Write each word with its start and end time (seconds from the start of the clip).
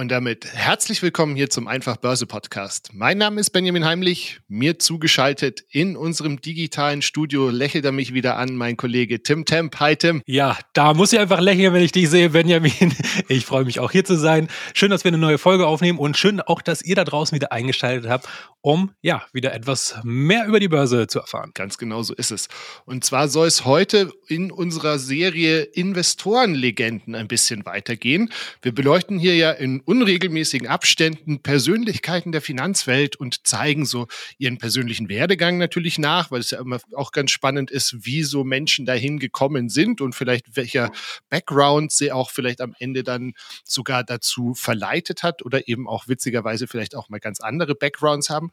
Und 0.00 0.08
damit 0.08 0.46
herzlich 0.54 1.02
willkommen 1.02 1.36
hier 1.36 1.50
zum 1.50 1.68
Einfach 1.68 1.98
Börse 1.98 2.24
Podcast. 2.24 2.88
Mein 2.94 3.18
Name 3.18 3.38
ist 3.38 3.50
Benjamin 3.50 3.84
Heimlich, 3.84 4.40
mir 4.48 4.78
zugeschaltet 4.78 5.66
in 5.68 5.94
unserem 5.94 6.40
digitalen 6.40 7.02
Studio 7.02 7.50
lächelt 7.50 7.84
er 7.84 7.92
mich 7.92 8.14
wieder 8.14 8.38
an, 8.38 8.56
mein 8.56 8.78
Kollege 8.78 9.22
Tim 9.22 9.44
Temp. 9.44 9.78
Hi 9.78 9.96
Tim. 9.96 10.22
Ja, 10.24 10.56
da 10.72 10.94
muss 10.94 11.12
ich 11.12 11.18
einfach 11.18 11.40
lächeln, 11.40 11.74
wenn 11.74 11.82
ich 11.82 11.92
dich 11.92 12.08
sehe, 12.08 12.30
Benjamin. 12.30 12.72
Ich 13.28 13.44
freue 13.44 13.64
mich 13.64 13.78
auch 13.78 13.90
hier 13.90 14.04
zu 14.04 14.16
sein. 14.16 14.48
Schön, 14.72 14.90
dass 14.90 15.04
wir 15.04 15.10
eine 15.10 15.18
neue 15.18 15.36
Folge 15.36 15.66
aufnehmen 15.66 15.98
und 15.98 16.16
schön 16.16 16.40
auch, 16.40 16.62
dass 16.62 16.82
ihr 16.82 16.96
da 16.96 17.04
draußen 17.04 17.36
wieder 17.36 17.52
eingeschaltet 17.52 18.10
habt, 18.10 18.26
um 18.62 18.92
ja 19.02 19.22
wieder 19.32 19.52
etwas 19.52 19.96
mehr 20.02 20.46
über 20.46 20.60
die 20.60 20.68
Börse 20.68 21.06
zu 21.06 21.20
erfahren. 21.20 21.50
Ganz 21.54 21.76
genau 21.76 22.02
so 22.02 22.14
ist 22.14 22.32
es. 22.32 22.48
Und 22.86 23.04
zwar 23.04 23.28
soll 23.28 23.46
es 23.46 23.66
heute 23.66 24.10
in 24.26 24.50
unserer 24.50 24.98
Serie 24.98 25.60
Investorenlegenden 25.60 27.14
ein 27.14 27.28
bisschen 27.28 27.66
weitergehen. 27.66 28.30
Wir 28.62 28.74
beleuchten 28.74 29.18
hier 29.18 29.36
ja 29.36 29.50
in 29.50 29.80
unregelmäßigen 29.90 30.68
Abständen 30.68 31.42
Persönlichkeiten 31.42 32.30
der 32.30 32.40
Finanzwelt 32.40 33.16
und 33.16 33.44
zeigen 33.44 33.84
so 33.84 34.06
ihren 34.38 34.56
persönlichen 34.56 35.08
Werdegang 35.08 35.58
natürlich 35.58 35.98
nach, 35.98 36.30
weil 36.30 36.38
es 36.38 36.52
ja 36.52 36.60
immer 36.60 36.78
auch 36.94 37.10
ganz 37.10 37.32
spannend 37.32 37.72
ist, 37.72 38.06
wie 38.06 38.22
so 38.22 38.44
Menschen 38.44 38.86
dahin 38.86 39.18
gekommen 39.18 39.68
sind 39.68 40.00
und 40.00 40.14
vielleicht 40.14 40.56
welcher 40.56 40.92
Background 41.28 41.90
sie 41.90 42.12
auch 42.12 42.30
vielleicht 42.30 42.60
am 42.60 42.76
Ende 42.78 43.02
dann 43.02 43.32
sogar 43.64 44.04
dazu 44.04 44.54
verleitet 44.54 45.24
hat 45.24 45.44
oder 45.44 45.66
eben 45.66 45.88
auch 45.88 46.06
witzigerweise 46.06 46.68
vielleicht 46.68 46.94
auch 46.94 47.08
mal 47.08 47.18
ganz 47.18 47.40
andere 47.40 47.74
Backgrounds 47.74 48.30
haben. 48.30 48.52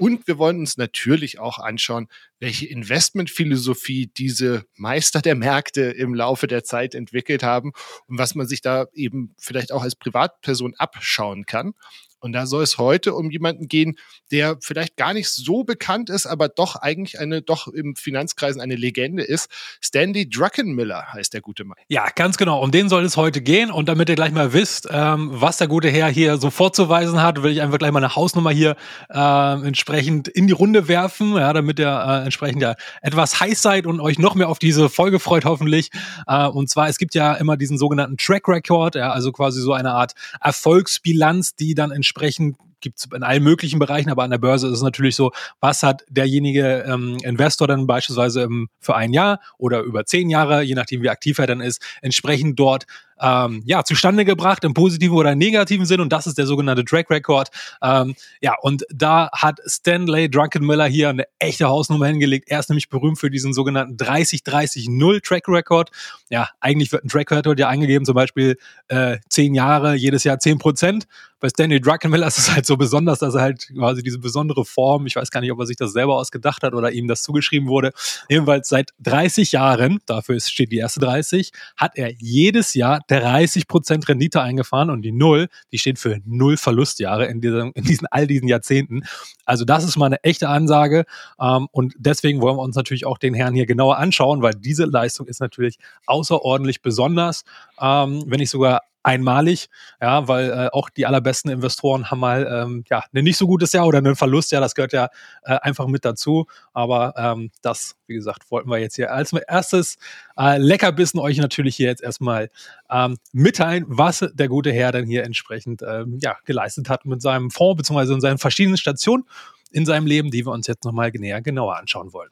Und 0.00 0.26
wir 0.26 0.38
wollen 0.38 0.60
uns 0.60 0.78
natürlich 0.78 1.38
auch 1.38 1.58
anschauen, 1.58 2.08
welche 2.38 2.66
Investmentphilosophie 2.66 4.06
diese 4.06 4.64
Meister 4.74 5.20
der 5.20 5.34
Märkte 5.34 5.82
im 5.82 6.14
Laufe 6.14 6.46
der 6.46 6.64
Zeit 6.64 6.94
entwickelt 6.94 7.42
haben 7.42 7.72
und 8.06 8.16
was 8.16 8.34
man 8.34 8.48
sich 8.48 8.62
da 8.62 8.86
eben 8.94 9.34
vielleicht 9.38 9.72
auch 9.72 9.82
als 9.82 9.96
Privatperson 9.96 10.74
abschauen 10.78 11.44
kann. 11.44 11.74
Und 12.20 12.32
da 12.32 12.46
soll 12.46 12.62
es 12.62 12.78
heute 12.78 13.14
um 13.14 13.30
jemanden 13.30 13.66
gehen, 13.66 13.96
der 14.30 14.58
vielleicht 14.60 14.96
gar 14.96 15.12
nicht 15.14 15.28
so 15.28 15.64
bekannt 15.64 16.10
ist, 16.10 16.26
aber 16.26 16.48
doch 16.48 16.76
eigentlich 16.76 17.18
eine, 17.18 17.42
doch 17.42 17.66
im 17.68 17.96
Finanzkreisen 17.96 18.60
eine 18.60 18.76
Legende 18.76 19.22
ist. 19.22 19.50
Stanley 19.80 20.28
Druckenmiller 20.28 21.12
heißt 21.12 21.34
der 21.34 21.40
gute 21.40 21.64
Mann. 21.64 21.78
Ja, 21.88 22.08
ganz 22.14 22.36
genau. 22.36 22.62
Um 22.62 22.70
den 22.70 22.88
soll 22.88 23.04
es 23.04 23.16
heute 23.16 23.40
gehen. 23.40 23.70
Und 23.70 23.88
damit 23.88 24.08
ihr 24.08 24.14
gleich 24.14 24.32
mal 24.32 24.52
wisst, 24.52 24.86
ähm, 24.90 25.30
was 25.32 25.56
der 25.56 25.66
gute 25.66 25.88
Herr 25.88 26.08
hier 26.08 26.36
so 26.36 26.50
vorzuweisen 26.50 27.22
hat, 27.22 27.42
will 27.42 27.52
ich 27.52 27.62
einfach 27.62 27.78
gleich 27.78 27.90
mal 27.90 27.98
eine 27.98 28.14
Hausnummer 28.14 28.50
hier 28.50 28.76
äh, 29.08 29.66
entsprechend 29.66 30.28
in 30.28 30.46
die 30.46 30.52
Runde 30.52 30.88
werfen, 30.88 31.34
ja, 31.34 31.52
damit 31.52 31.78
ihr 31.78 31.88
äh, 31.88 32.24
entsprechend 32.24 32.62
ja 32.62 32.74
etwas 33.02 33.40
heiß 33.40 33.62
seid 33.62 33.86
und 33.86 34.00
euch 34.00 34.18
noch 34.18 34.34
mehr 34.34 34.48
auf 34.48 34.58
diese 34.58 34.88
Folge 34.88 35.18
freut, 35.18 35.44
hoffentlich. 35.44 35.90
Äh, 36.26 36.46
und 36.46 36.68
zwar, 36.68 36.88
es 36.88 36.98
gibt 36.98 37.14
ja 37.14 37.34
immer 37.34 37.56
diesen 37.56 37.78
sogenannten 37.78 38.16
Track 38.16 38.46
Record, 38.46 38.94
ja, 38.94 39.10
also 39.10 39.32
quasi 39.32 39.60
so 39.60 39.72
eine 39.72 39.92
Art 39.92 40.12
Erfolgsbilanz, 40.40 41.54
die 41.54 41.74
dann 41.74 41.90
entsprechend 41.90 42.09
entsprechend 42.10 42.56
gibt 42.80 42.98
es 42.98 43.08
in 43.14 43.22
allen 43.22 43.42
möglichen 43.42 43.78
Bereichen, 43.78 44.10
aber 44.10 44.22
an 44.22 44.30
der 44.30 44.38
Börse 44.38 44.66
ist 44.66 44.74
es 44.74 44.82
natürlich 44.82 45.14
so, 45.14 45.32
was 45.60 45.82
hat 45.82 46.02
derjenige 46.08 46.84
ähm, 46.88 47.18
Investor 47.22 47.68
dann 47.68 47.86
beispielsweise 47.86 48.42
im, 48.42 48.68
für 48.80 48.96
ein 48.96 49.12
Jahr 49.12 49.40
oder 49.58 49.80
über 49.82 50.06
zehn 50.06 50.30
Jahre, 50.30 50.62
je 50.62 50.74
nachdem 50.74 51.02
wie 51.02 51.10
aktiv 51.10 51.38
er 51.38 51.46
dann 51.46 51.60
ist, 51.60 51.82
entsprechend 52.00 52.58
dort 52.58 52.86
ähm, 53.20 53.62
ja, 53.64 53.84
zustande 53.84 54.24
gebracht, 54.24 54.64
im 54.64 54.74
positiven 54.74 55.16
oder 55.16 55.34
negativen 55.34 55.86
Sinn. 55.86 56.00
Und 56.00 56.12
das 56.12 56.26
ist 56.26 56.38
der 56.38 56.46
sogenannte 56.46 56.84
Track 56.84 57.10
Record. 57.10 57.50
Ähm, 57.82 58.14
ja, 58.40 58.54
und 58.60 58.84
da 58.92 59.30
hat 59.32 59.60
Stanley 59.66 60.30
Drunkenmiller 60.30 60.86
hier 60.86 61.10
eine 61.10 61.24
echte 61.38 61.68
Hausnummer 61.68 62.06
hingelegt. 62.06 62.48
Er 62.48 62.60
ist 62.60 62.70
nämlich 62.70 62.88
berühmt 62.88 63.18
für 63.18 63.30
diesen 63.30 63.52
sogenannten 63.52 63.96
30-30-0 63.96 65.22
Track 65.22 65.48
Record. 65.48 65.90
Ja, 66.28 66.48
eigentlich 66.60 66.92
wird 66.92 67.04
ein 67.04 67.08
Track 67.08 67.30
Record 67.30 67.58
ja 67.58 67.68
eingegeben, 67.68 68.04
zum 68.04 68.14
Beispiel 68.14 68.56
äh, 68.88 69.18
zehn 69.28 69.54
Jahre, 69.54 69.94
jedes 69.94 70.24
Jahr 70.24 70.38
zehn 70.38 70.58
Prozent. 70.58 71.06
Bei 71.40 71.48
Stanley 71.48 71.80
Druckenmiller 71.80 72.26
ist 72.26 72.38
es 72.38 72.52
halt 72.54 72.66
so 72.66 72.76
besonders, 72.76 73.18
dass 73.20 73.34
er 73.34 73.40
halt 73.40 73.68
quasi 73.74 74.02
diese 74.02 74.18
besondere 74.18 74.66
Form, 74.66 75.06
ich 75.06 75.16
weiß 75.16 75.30
gar 75.30 75.40
nicht, 75.40 75.50
ob 75.50 75.58
er 75.58 75.66
sich 75.66 75.76
das 75.76 75.92
selber 75.92 76.16
ausgedacht 76.16 76.62
hat 76.62 76.74
oder 76.74 76.92
ihm 76.92 77.08
das 77.08 77.22
zugeschrieben 77.22 77.66
wurde, 77.66 77.92
jedenfalls 78.28 78.68
seit 78.68 78.90
30 79.00 79.52
Jahren, 79.52 80.00
dafür 80.04 80.38
steht 80.38 80.70
die 80.70 80.76
erste 80.76 81.00
30, 81.00 81.52
hat 81.78 81.96
er 81.96 82.12
jedes 82.18 82.74
Jahr 82.74 83.00
30 83.10 83.66
Prozent 83.66 84.08
Rendite 84.08 84.40
eingefahren 84.40 84.90
und 84.90 85.02
die 85.02 85.12
Null, 85.12 85.48
die 85.72 85.78
steht 85.78 85.98
für 85.98 86.20
Null 86.24 86.56
Verlustjahre 86.56 87.26
in, 87.26 87.40
diesem, 87.40 87.72
in 87.74 87.84
diesen 87.84 88.06
all 88.10 88.26
diesen 88.26 88.48
Jahrzehnten. 88.48 89.02
Also 89.44 89.64
das 89.64 89.84
ist 89.84 89.96
mal 89.96 90.06
eine 90.06 90.22
echte 90.22 90.48
Ansage 90.48 91.04
ähm, 91.40 91.68
und 91.72 91.94
deswegen 91.98 92.40
wollen 92.40 92.56
wir 92.56 92.62
uns 92.62 92.76
natürlich 92.76 93.06
auch 93.06 93.18
den 93.18 93.34
Herrn 93.34 93.54
hier 93.54 93.66
genauer 93.66 93.98
anschauen, 93.98 94.42
weil 94.42 94.54
diese 94.54 94.84
Leistung 94.84 95.26
ist 95.26 95.40
natürlich 95.40 95.78
außerordentlich 96.06 96.82
besonders, 96.82 97.44
ähm, 97.80 98.22
wenn 98.26 98.38
nicht 98.38 98.50
sogar 98.50 98.82
einmalig, 99.02 99.68
ja, 100.00 100.28
weil 100.28 100.50
äh, 100.50 100.68
auch 100.72 100.90
die 100.90 101.06
allerbesten 101.06 101.50
Investoren 101.50 102.10
haben 102.10 102.20
mal 102.20 102.46
ähm, 102.50 102.84
ja 102.90 103.02
ein 103.12 103.24
nicht 103.24 103.36
so 103.38 103.46
gutes 103.46 103.72
Jahr 103.72 103.86
oder 103.86 103.98
einen 103.98 104.16
Verlust, 104.16 104.52
ja, 104.52 104.60
das 104.60 104.74
gehört 104.74 104.92
ja 104.92 105.08
äh, 105.42 105.58
einfach 105.60 105.86
mit 105.86 106.04
dazu. 106.04 106.46
Aber 106.72 107.14
ähm, 107.16 107.50
das, 107.62 107.96
wie 108.06 108.14
gesagt, 108.14 108.50
wollten 108.50 108.70
wir 108.70 108.78
jetzt 108.78 108.96
hier 108.96 109.12
als 109.12 109.32
erstes 109.32 109.96
äh, 110.38 110.58
Leckerbissen 110.58 111.20
euch 111.20 111.38
natürlich 111.38 111.76
hier 111.76 111.88
jetzt 111.88 112.02
erstmal 112.02 112.50
ähm, 112.90 113.18
mitteilen, 113.32 113.84
was 113.88 114.24
der 114.32 114.48
gute 114.48 114.72
Herr 114.72 114.92
dann 114.92 115.06
hier 115.06 115.24
entsprechend 115.24 115.82
ähm, 115.82 116.18
ja 116.20 116.36
geleistet 116.44 116.88
hat 116.88 117.06
mit 117.06 117.22
seinem 117.22 117.50
Fonds 117.50 117.78
beziehungsweise 117.78 118.14
in 118.14 118.20
seinen 118.20 118.38
verschiedenen 118.38 118.76
Stationen 118.76 119.24
in 119.72 119.86
seinem 119.86 120.06
Leben, 120.06 120.30
die 120.30 120.44
wir 120.44 120.52
uns 120.52 120.66
jetzt 120.66 120.84
nochmal 120.84 121.10
näher 121.14 121.40
genauer 121.42 121.76
anschauen 121.76 122.12
wollen. 122.12 122.30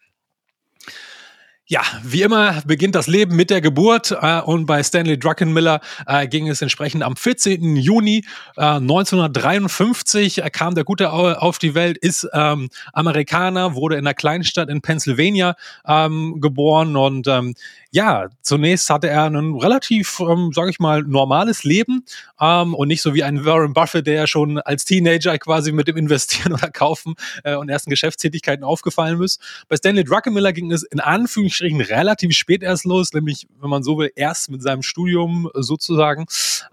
Ja, 1.71 1.83
wie 2.03 2.23
immer 2.23 2.63
beginnt 2.65 2.95
das 2.95 3.09
Leben 3.09 3.37
mit 3.37 3.51
der 3.51 3.61
Geburt 3.61 4.17
äh, 4.19 4.41
und 4.41 4.65
bei 4.65 4.83
Stanley 4.83 5.19
Druckenmiller 5.19 5.83
äh, 6.07 6.27
ging 6.27 6.49
es 6.49 6.63
entsprechend 6.63 7.03
am 7.03 7.15
14. 7.15 7.77
Juni 7.77 8.25
äh, 8.57 8.63
1953 8.63 10.45
äh, 10.45 10.49
kam 10.49 10.75
der 10.75 10.85
Gute 10.85 11.13
auf 11.13 11.59
die 11.59 11.75
Welt, 11.75 11.99
ist 11.99 12.27
ähm, 12.33 12.71
Amerikaner, 12.95 13.75
wurde 13.75 13.97
in 13.97 14.07
einer 14.07 14.15
Kleinstadt 14.15 14.71
in 14.71 14.81
Pennsylvania 14.81 15.57
ähm, 15.87 16.41
geboren 16.41 16.97
und 16.97 17.29
ähm, 17.29 17.55
ja, 17.91 18.29
zunächst 18.43 18.91
hatte 18.91 19.09
er 19.09 19.25
ein 19.25 19.55
relativ, 19.55 20.21
ähm, 20.21 20.51
sage 20.53 20.71
ich 20.71 20.79
mal, 20.79 21.03
normales 21.03 21.65
Leben 21.65 22.05
ähm, 22.39 22.75
und 22.75 22.89
nicht 22.89 23.01
so 23.01 23.15
wie 23.15 23.25
ein 23.25 23.47
Warren 23.47 23.73
Buffett, 23.73 24.07
der 24.07 24.15
ja 24.15 24.27
schon 24.27 24.59
als 24.59 24.85
Teenager 24.85 25.39
quasi 25.39 25.73
mit 25.73 25.89
dem 25.89 25.97
Investieren 25.97 26.53
oder 26.55 26.71
Kaufen 26.71 27.15
äh, 27.45 27.55
und 27.55 27.71
ersten 27.71 27.89
Geschäftstätigkeiten 27.89 28.63
aufgefallen 28.63 29.23
ist. 29.23 29.41
Bei 29.69 29.77
Stanley 29.77 30.05
Druckenmiller 30.05 30.53
ging 30.53 30.71
es 30.71 30.83
in 30.83 31.01
Anführungsstrichen 31.01 31.81
relativ 31.81 32.33
spät 32.33 32.63
erst 32.63 32.85
los, 32.85 33.15
nämlich, 33.15 33.47
wenn 33.61 33.71
man 33.71 33.83
so 33.83 33.97
will, 33.99 34.11
erst 34.15 34.51
mit 34.51 34.63
seinem 34.63 34.83
Studium 34.83 35.51
sozusagen. 35.55 36.27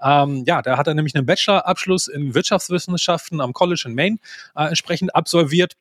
Ähm, 0.03 0.43
ja, 0.45 0.61
da 0.61 0.77
hat 0.77 0.87
er 0.87 0.95
nämlich 0.95 1.15
einen 1.15 1.25
Bachelorabschluss 1.25 2.09
in 2.09 2.35
Wirtschaftswissenschaften 2.35 3.39
am 3.39 3.53
College 3.53 3.83
in 3.85 3.95
Maine 3.95 4.17
äh, 4.55 4.65
entsprechend 4.65 5.15
absolviert 5.15 5.77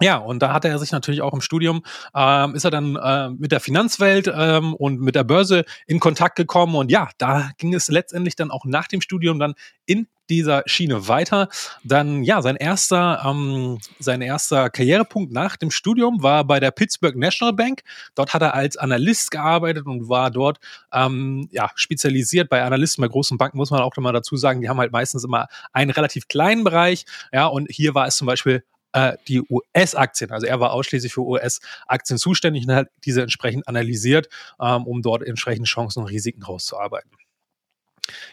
ja, 0.00 0.18
und 0.18 0.40
da 0.40 0.52
hat 0.52 0.66
er 0.66 0.78
sich 0.78 0.92
natürlich 0.92 1.22
auch 1.22 1.32
im 1.32 1.40
Studium, 1.40 1.82
ähm, 2.14 2.54
ist 2.54 2.64
er 2.64 2.70
dann 2.70 2.96
äh, 2.96 3.30
mit 3.30 3.50
der 3.50 3.60
Finanzwelt 3.60 4.30
ähm, 4.34 4.74
und 4.74 5.00
mit 5.00 5.14
der 5.14 5.24
Börse 5.24 5.64
in 5.86 6.00
Kontakt 6.00 6.36
gekommen. 6.36 6.74
Und 6.74 6.90
ja, 6.90 7.08
da 7.16 7.50
ging 7.56 7.72
es 7.72 7.88
letztendlich 7.88 8.36
dann 8.36 8.50
auch 8.50 8.66
nach 8.66 8.88
dem 8.88 9.00
Studium 9.00 9.38
dann 9.38 9.54
in 9.86 10.06
dieser 10.28 10.64
Schiene 10.66 11.08
weiter. 11.08 11.48
Dann, 11.82 12.24
ja, 12.24 12.42
sein 12.42 12.56
erster, 12.56 13.22
ähm, 13.24 13.78
sein 13.98 14.20
erster 14.20 14.68
Karrierepunkt 14.68 15.32
nach 15.32 15.56
dem 15.56 15.70
Studium 15.70 16.22
war 16.22 16.44
bei 16.44 16.60
der 16.60 16.72
Pittsburgh 16.72 17.16
National 17.16 17.54
Bank. 17.54 17.82
Dort 18.14 18.34
hat 18.34 18.42
er 18.42 18.52
als 18.52 18.76
Analyst 18.76 19.30
gearbeitet 19.30 19.86
und 19.86 20.10
war 20.10 20.30
dort, 20.30 20.58
ähm, 20.92 21.48
ja, 21.52 21.70
spezialisiert 21.74 22.50
bei 22.50 22.62
Analysten 22.62 23.00
bei 23.00 23.08
großen 23.08 23.38
Banken, 23.38 23.56
muss 23.56 23.70
man 23.70 23.80
auch 23.80 23.96
mal 23.96 24.12
dazu 24.12 24.36
sagen, 24.36 24.60
die 24.60 24.68
haben 24.68 24.78
halt 24.78 24.92
meistens 24.92 25.24
immer 25.24 25.46
einen 25.72 25.90
relativ 25.90 26.28
kleinen 26.28 26.64
Bereich. 26.64 27.06
Ja, 27.32 27.46
und 27.46 27.70
hier 27.70 27.94
war 27.94 28.06
es 28.06 28.16
zum 28.16 28.26
Beispiel 28.26 28.62
äh, 28.92 29.16
die 29.28 29.42
US-Aktien. 29.48 30.30
Also 30.30 30.46
er 30.46 30.60
war 30.60 30.72
ausschließlich 30.72 31.12
für 31.12 31.22
US-Aktien 31.22 32.18
zuständig 32.18 32.66
und 32.66 32.74
hat 32.74 32.88
diese 33.04 33.22
entsprechend 33.22 33.68
analysiert, 33.68 34.28
ähm, 34.60 34.86
um 34.86 35.02
dort 35.02 35.22
entsprechend 35.22 35.66
Chancen 35.66 36.00
und 36.00 36.06
Risiken 36.06 36.42
rauszuarbeiten. 36.42 37.10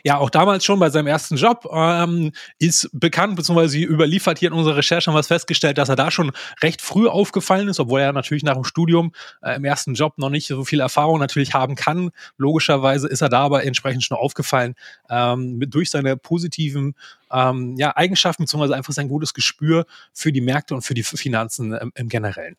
Ja, 0.03 0.17
auch 0.17 0.29
damals 0.29 0.65
schon 0.65 0.79
bei 0.79 0.89
seinem 0.89 1.07
ersten 1.07 1.35
Job 1.35 1.67
ähm, 1.71 2.31
ist 2.59 2.89
bekannt, 2.93 3.35
beziehungsweise 3.35 3.77
überliefert 3.77 4.39
hier 4.39 4.49
in 4.49 4.57
unserer 4.57 4.77
Recherche 4.77 5.09
haben 5.09 5.17
wir 5.17 5.23
festgestellt, 5.23 5.77
dass 5.77 5.89
er 5.89 5.95
da 5.95 6.11
schon 6.11 6.31
recht 6.61 6.81
früh 6.81 7.07
aufgefallen 7.07 7.67
ist, 7.67 7.79
obwohl 7.79 8.01
er 8.01 8.13
natürlich 8.13 8.43
nach 8.43 8.55
dem 8.55 8.63
Studium 8.63 9.13
äh, 9.41 9.55
im 9.55 9.65
ersten 9.65 9.93
Job 9.93 10.17
noch 10.17 10.29
nicht 10.29 10.47
so 10.47 10.65
viel 10.65 10.79
Erfahrung 10.79 11.19
natürlich 11.19 11.53
haben 11.53 11.75
kann. 11.75 12.11
Logischerweise 12.37 13.07
ist 13.07 13.21
er 13.21 13.29
da 13.29 13.41
aber 13.41 13.63
entsprechend 13.63 14.03
schon 14.03 14.17
aufgefallen 14.17 14.75
ähm, 15.09 15.57
mit, 15.57 15.73
durch 15.73 15.89
seine 15.89 16.17
positiven 16.17 16.95
ähm, 17.31 17.75
ja, 17.77 17.95
Eigenschaften, 17.95 18.43
beziehungsweise 18.43 18.75
einfach 18.75 18.93
sein 18.93 19.07
gutes 19.07 19.33
Gespür 19.33 19.85
für 20.13 20.31
die 20.31 20.41
Märkte 20.41 20.75
und 20.75 20.81
für 20.81 20.93
die 20.93 21.03
Finanzen 21.03 21.73
im, 21.73 21.91
im 21.95 22.09
Generellen. 22.09 22.55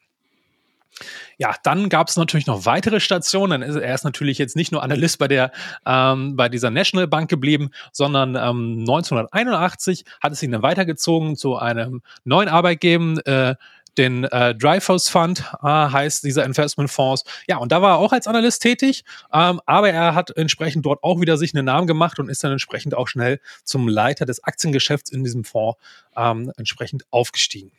Ja, 1.39 1.55
dann 1.65 1.89
gab 1.89 2.09
es 2.09 2.17
natürlich 2.17 2.47
noch 2.47 2.67
weitere 2.67 3.01
Stationen. 3.01 3.63
Er 3.63 3.95
ist 3.95 4.05
natürlich 4.05 4.39
jetzt 4.39 4.55
nicht 4.55 4.71
nur 4.71 4.83
Analyst 4.83 5.19
bei 5.19 5.29
der 5.29 5.51
ähm, 5.85 6.37
bei 6.37 6.49
dieser 6.49 6.71
National 6.71 7.09
Bank 7.09 7.29
geblieben, 7.29 7.71
sondern 7.93 8.37
ähm, 8.37 8.81
1981 8.81 10.05
hat 10.21 10.33
es 10.33 10.43
ihn 10.43 10.53
dann 10.53 10.63
weitergezogen 10.63 11.37
zu 11.37 11.57
einem 11.57 12.03
neuen 12.25 12.49
Arbeitgeber, 12.49 13.27
äh, 13.27 13.55
den 13.99 14.25
äh, 14.25 14.55
Dreyfus 14.55 15.09
Fund 15.09 15.45
äh, 15.63 15.67
heißt 15.67 16.25
dieser 16.25 16.45
Investmentfonds. 16.45 17.25
Ja, 17.49 17.59
und 17.59 17.73
da 17.73 17.83
war 17.83 17.93
er 17.93 17.99
auch 17.99 18.13
als 18.13 18.27
Analyst 18.27 18.63
tätig, 18.63 19.05
ähm, 19.33 19.61
aber 19.67 19.91
er 19.91 20.15
hat 20.15 20.37
entsprechend 20.37 20.85
dort 20.87 21.03
auch 21.03 21.21
wieder 21.21 21.37
sich 21.37 21.55
einen 21.55 21.67
Namen 21.67 21.87
gemacht 21.87 22.19
und 22.19 22.29
ist 22.29 22.43
dann 22.43 22.53
entsprechend 22.53 22.95
auch 22.95 23.09
schnell 23.09 23.41
zum 23.63 23.89
Leiter 23.89 24.27
des 24.27 24.43
Aktiengeschäfts 24.43 25.11
in 25.11 25.25
diesem 25.25 25.45
Fonds 25.45 25.79
ähm, 26.17 26.53
entsprechend 26.57 27.05
aufgestiegen. 27.11 27.73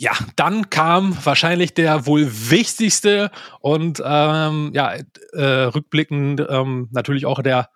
Ja, 0.00 0.12
dann 0.34 0.70
kam 0.70 1.14
wahrscheinlich 1.26 1.74
der 1.74 2.06
wohl 2.06 2.26
wichtigste 2.50 3.30
und 3.60 4.02
ähm, 4.02 4.70
ja, 4.72 4.94
äh, 5.34 5.42
rückblickend 5.42 6.42
ähm, 6.48 6.88
natürlich 6.90 7.26
auch 7.26 7.42
der 7.42 7.68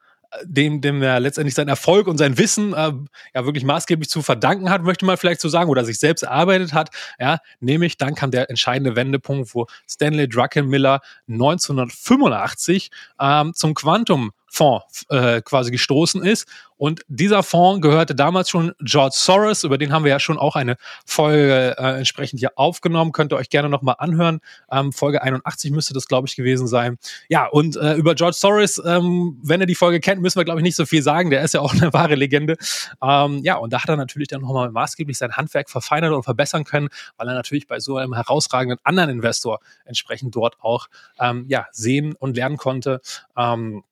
dem, 0.43 0.81
dem 0.81 1.03
er 1.03 1.21
letztendlich 1.21 1.55
seinen 1.55 1.69
Erfolg 1.69 2.07
und 2.07 2.19
sein 2.19 2.39
Wissen 2.39 2.73
äh, 2.73 2.93
ja 3.35 3.45
wirklich 3.45 3.65
maßgeblich 3.65 4.09
zu 4.09 4.23
verdanken 4.23 4.71
hat, 4.71 4.83
möchte 4.83 5.05
man 5.05 5.17
vielleicht 5.17 5.41
so 5.41 5.49
sagen, 5.49 5.71
oder 5.71 5.85
sich 5.85 5.99
selbst 5.99 6.23
erarbeitet 6.23 6.73
hat. 6.73 6.89
Ja, 7.19 7.39
nämlich 7.61 7.99
dann 7.99 8.15
kam 8.15 8.31
der 8.31 8.51
entscheidende 8.51 8.97
Wendepunkt, 8.97 9.55
wo 9.55 9.67
Stanley 9.89 10.29
Druckenmiller 10.29 11.01
1985 11.29 12.91
ähm, 13.21 13.53
zum 13.55 13.75
Quantum 13.75 14.33
Fonds 14.55 15.05
äh, 15.09 15.43
quasi 15.43 15.73
gestoßen 15.73 16.25
ist. 16.25 16.47
Und 16.77 17.03
dieser 17.09 17.43
Fonds 17.43 17.83
gehörte 17.83 18.15
damals 18.15 18.51
schon 18.51 18.73
George 18.81 19.15
Soros, 19.17 19.65
über 19.65 19.79
den 19.79 19.93
haben 19.93 20.05
wir 20.05 20.11
ja 20.11 20.21
schon 20.21 20.39
auch 20.39 20.55
eine 20.55 20.77
Folge 21.07 21.77
äh, 21.79 21.99
entsprechend 21.99 22.41
hier 22.41 22.53
aufgenommen. 22.57 23.13
Könnt 23.13 23.33
ihr 23.33 23.37
euch 23.37 23.49
gerne 23.49 23.69
nochmal 23.69 23.97
anhören. 23.99 24.41
Ähm, 24.71 24.93
Folge 24.93 25.23
81 25.23 25.73
müsste 25.73 25.93
das, 25.93 26.07
glaube 26.07 26.29
ich, 26.29 26.37
gewesen 26.37 26.69
sein. 26.69 26.99
Ja, 27.29 27.47
und 27.47 27.77
äh, 27.77 27.95
über 27.95 28.15
George 28.15 28.37
Soros, 28.39 28.81
ähm, 28.85 29.41
wenn 29.43 29.61
ihr 29.61 29.67
die 29.67 29.75
Folge 29.75 29.99
kennt, 29.99 30.23
müssen 30.23 30.39
wir, 30.39 30.45
glaube 30.45 30.61
ich, 30.61 30.65
nicht 30.65 30.77
so 30.77 30.87
viel 30.87 31.03
sagen. 31.03 31.31
Der 31.31 31.43
ist 31.43 31.55
ja 31.55 31.61
auch 31.61 31.73
eine 31.81 31.93
wahre 31.93 32.15
Legende. 32.15 32.57
Ähm, 33.03 33.41
ja, 33.43 33.57
und 33.57 33.73
da 33.73 33.83
hat 33.83 33.89
er 33.89 33.97
natürlich 33.97 34.29
dann 34.29 34.43
nochmal 34.43 34.71
maßgeblich 34.71 35.19
sein 35.19 35.33
Handwerk 35.33 35.71
verfeinert 35.71 36.13
und 36.13 36.23
verbessern 36.23 36.65
können, 36.65 36.89
weil 37.17 37.29
er 37.29 37.35
natürlich 37.35 37.67
bei 37.67 37.81
so 37.81 37.97
einem 37.97 38.15
herausragenden 38.15 38.79
anderen 38.85 39.11
Investor 39.11 39.59
entsprechend 39.85 40.37
dort 40.37 40.61
auch 40.61 40.87
ähm, 41.19 41.47
ja, 41.49 41.67
sehen 41.73 42.15
und 42.15 42.37
lernen 42.37 42.57
konnte. 42.57 43.01
Ähm, 43.37 43.83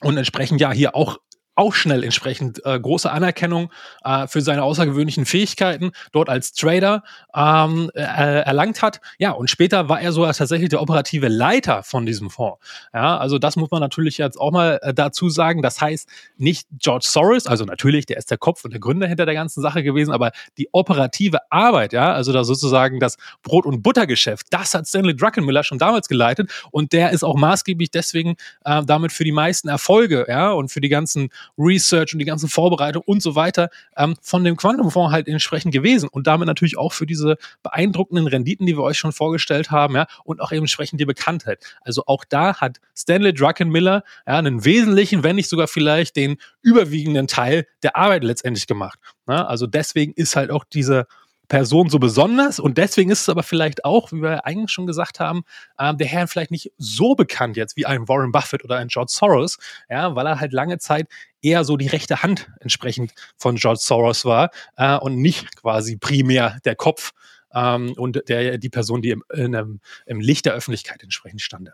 und 0.00 0.16
entsprechend 0.16 0.60
ja 0.60 0.72
hier 0.72 0.94
auch 0.94 1.18
auch 1.56 1.74
schnell 1.74 2.04
entsprechend 2.04 2.64
äh, 2.64 2.78
große 2.78 3.10
Anerkennung 3.10 3.72
äh, 4.04 4.26
für 4.26 4.42
seine 4.42 4.62
außergewöhnlichen 4.62 5.26
Fähigkeiten 5.26 5.92
dort 6.12 6.28
als 6.28 6.52
Trader 6.52 7.02
ähm, 7.34 7.90
äh, 7.94 8.00
erlangt 8.00 8.82
hat. 8.82 9.00
Ja, 9.18 9.32
und 9.32 9.50
später 9.50 9.88
war 9.88 10.00
er 10.00 10.12
sogar 10.12 10.32
tatsächlich 10.34 10.68
der 10.68 10.82
operative 10.82 11.28
Leiter 11.28 11.82
von 11.82 12.06
diesem 12.06 12.30
Fonds. 12.30 12.58
Ja, 12.92 13.16
also 13.16 13.38
das 13.38 13.56
muss 13.56 13.70
man 13.70 13.80
natürlich 13.80 14.18
jetzt 14.18 14.38
auch 14.38 14.52
mal 14.52 14.78
äh, 14.82 14.92
dazu 14.94 15.30
sagen. 15.30 15.62
Das 15.62 15.80
heißt, 15.80 16.08
nicht 16.36 16.68
George 16.78 17.06
Soros, 17.08 17.46
also 17.46 17.64
natürlich, 17.64 18.06
der 18.06 18.18
ist 18.18 18.30
der 18.30 18.38
Kopf 18.38 18.64
und 18.64 18.72
der 18.72 18.80
Gründer 18.80 19.06
hinter 19.06 19.24
der 19.24 19.34
ganzen 19.34 19.62
Sache 19.62 19.82
gewesen, 19.82 20.12
aber 20.12 20.32
die 20.58 20.68
operative 20.72 21.38
Arbeit, 21.50 21.92
ja, 21.92 22.12
also 22.12 22.32
da 22.32 22.44
sozusagen 22.44 23.00
das 23.00 23.16
Brot- 23.42 23.66
und 23.66 23.82
Buttergeschäft, 23.82 24.46
das 24.50 24.74
hat 24.74 24.86
Stanley 24.86 25.16
Druckenmiller 25.16 25.64
schon 25.64 25.78
damals 25.78 26.08
geleitet 26.08 26.50
und 26.70 26.92
der 26.92 27.10
ist 27.10 27.24
auch 27.24 27.36
maßgeblich 27.36 27.90
deswegen 27.90 28.36
äh, 28.64 28.84
damit 28.84 29.12
für 29.12 29.24
die 29.24 29.32
meisten 29.32 29.68
Erfolge, 29.68 30.26
ja, 30.28 30.50
und 30.52 30.70
für 30.70 30.80
die 30.80 30.88
ganzen 30.88 31.30
Research 31.58 32.12
und 32.12 32.18
die 32.18 32.24
ganzen 32.24 32.48
Vorbereitungen 32.48 33.06
und 33.06 33.22
so 33.22 33.34
weiter 33.34 33.70
ähm, 33.96 34.16
von 34.22 34.44
dem 34.44 34.56
Quantumfonds 34.56 35.12
halt 35.12 35.28
entsprechend 35.28 35.72
gewesen 35.72 36.08
und 36.08 36.26
damit 36.26 36.46
natürlich 36.46 36.78
auch 36.78 36.92
für 36.92 37.06
diese 37.06 37.36
beeindruckenden 37.62 38.26
Renditen, 38.26 38.66
die 38.66 38.76
wir 38.76 38.82
euch 38.82 38.98
schon 38.98 39.12
vorgestellt 39.12 39.70
haben, 39.70 39.94
ja, 39.94 40.06
und 40.24 40.40
auch 40.40 40.52
entsprechend 40.52 41.00
die 41.00 41.06
Bekanntheit. 41.06 41.64
Also 41.82 42.04
auch 42.06 42.24
da 42.24 42.56
hat 42.56 42.78
Stanley 42.96 43.34
Druckenmiller 43.34 44.02
ja, 44.26 44.38
einen 44.38 44.64
wesentlichen, 44.64 45.22
wenn 45.22 45.36
nicht 45.36 45.48
sogar 45.48 45.68
vielleicht 45.68 46.16
den 46.16 46.36
überwiegenden 46.62 47.26
Teil 47.26 47.66
der 47.82 47.96
Arbeit 47.96 48.24
letztendlich 48.24 48.66
gemacht. 48.66 48.98
Ne? 49.26 49.46
also 49.46 49.66
deswegen 49.66 50.12
ist 50.12 50.36
halt 50.36 50.50
auch 50.50 50.64
diese 50.64 51.06
Person 51.48 51.88
so 51.88 51.98
besonders 51.98 52.58
und 52.58 52.78
deswegen 52.78 53.10
ist 53.10 53.22
es 53.22 53.28
aber 53.28 53.42
vielleicht 53.42 53.84
auch, 53.84 54.12
wie 54.12 54.22
wir 54.22 54.46
eigentlich 54.46 54.70
schon 54.70 54.86
gesagt 54.86 55.20
haben, 55.20 55.42
äh, 55.78 55.94
der 55.94 56.06
Herr 56.06 56.28
vielleicht 56.28 56.50
nicht 56.50 56.72
so 56.78 57.14
bekannt 57.14 57.56
jetzt 57.56 57.76
wie 57.76 57.86
ein 57.86 58.08
Warren 58.08 58.32
Buffett 58.32 58.64
oder 58.64 58.76
ein 58.76 58.88
George 58.88 59.12
Soros, 59.12 59.58
ja, 59.88 60.14
weil 60.14 60.26
er 60.26 60.40
halt 60.40 60.52
lange 60.52 60.78
Zeit 60.78 61.08
eher 61.42 61.64
so 61.64 61.76
die 61.76 61.86
rechte 61.86 62.22
Hand 62.22 62.48
entsprechend 62.60 63.12
von 63.36 63.56
George 63.56 63.80
Soros 63.80 64.24
war 64.24 64.50
äh, 64.76 64.96
und 64.96 65.16
nicht 65.16 65.56
quasi 65.56 65.96
primär 65.96 66.58
der 66.64 66.74
Kopf 66.74 67.12
ähm, 67.54 67.94
und 67.96 68.28
der, 68.28 68.58
die 68.58 68.68
Person, 68.68 69.02
die 69.02 69.10
im, 69.10 69.22
in, 69.32 69.80
im 70.06 70.20
Licht 70.20 70.46
der 70.46 70.54
Öffentlichkeit 70.54 71.02
entsprechend 71.02 71.42
stand. 71.42 71.70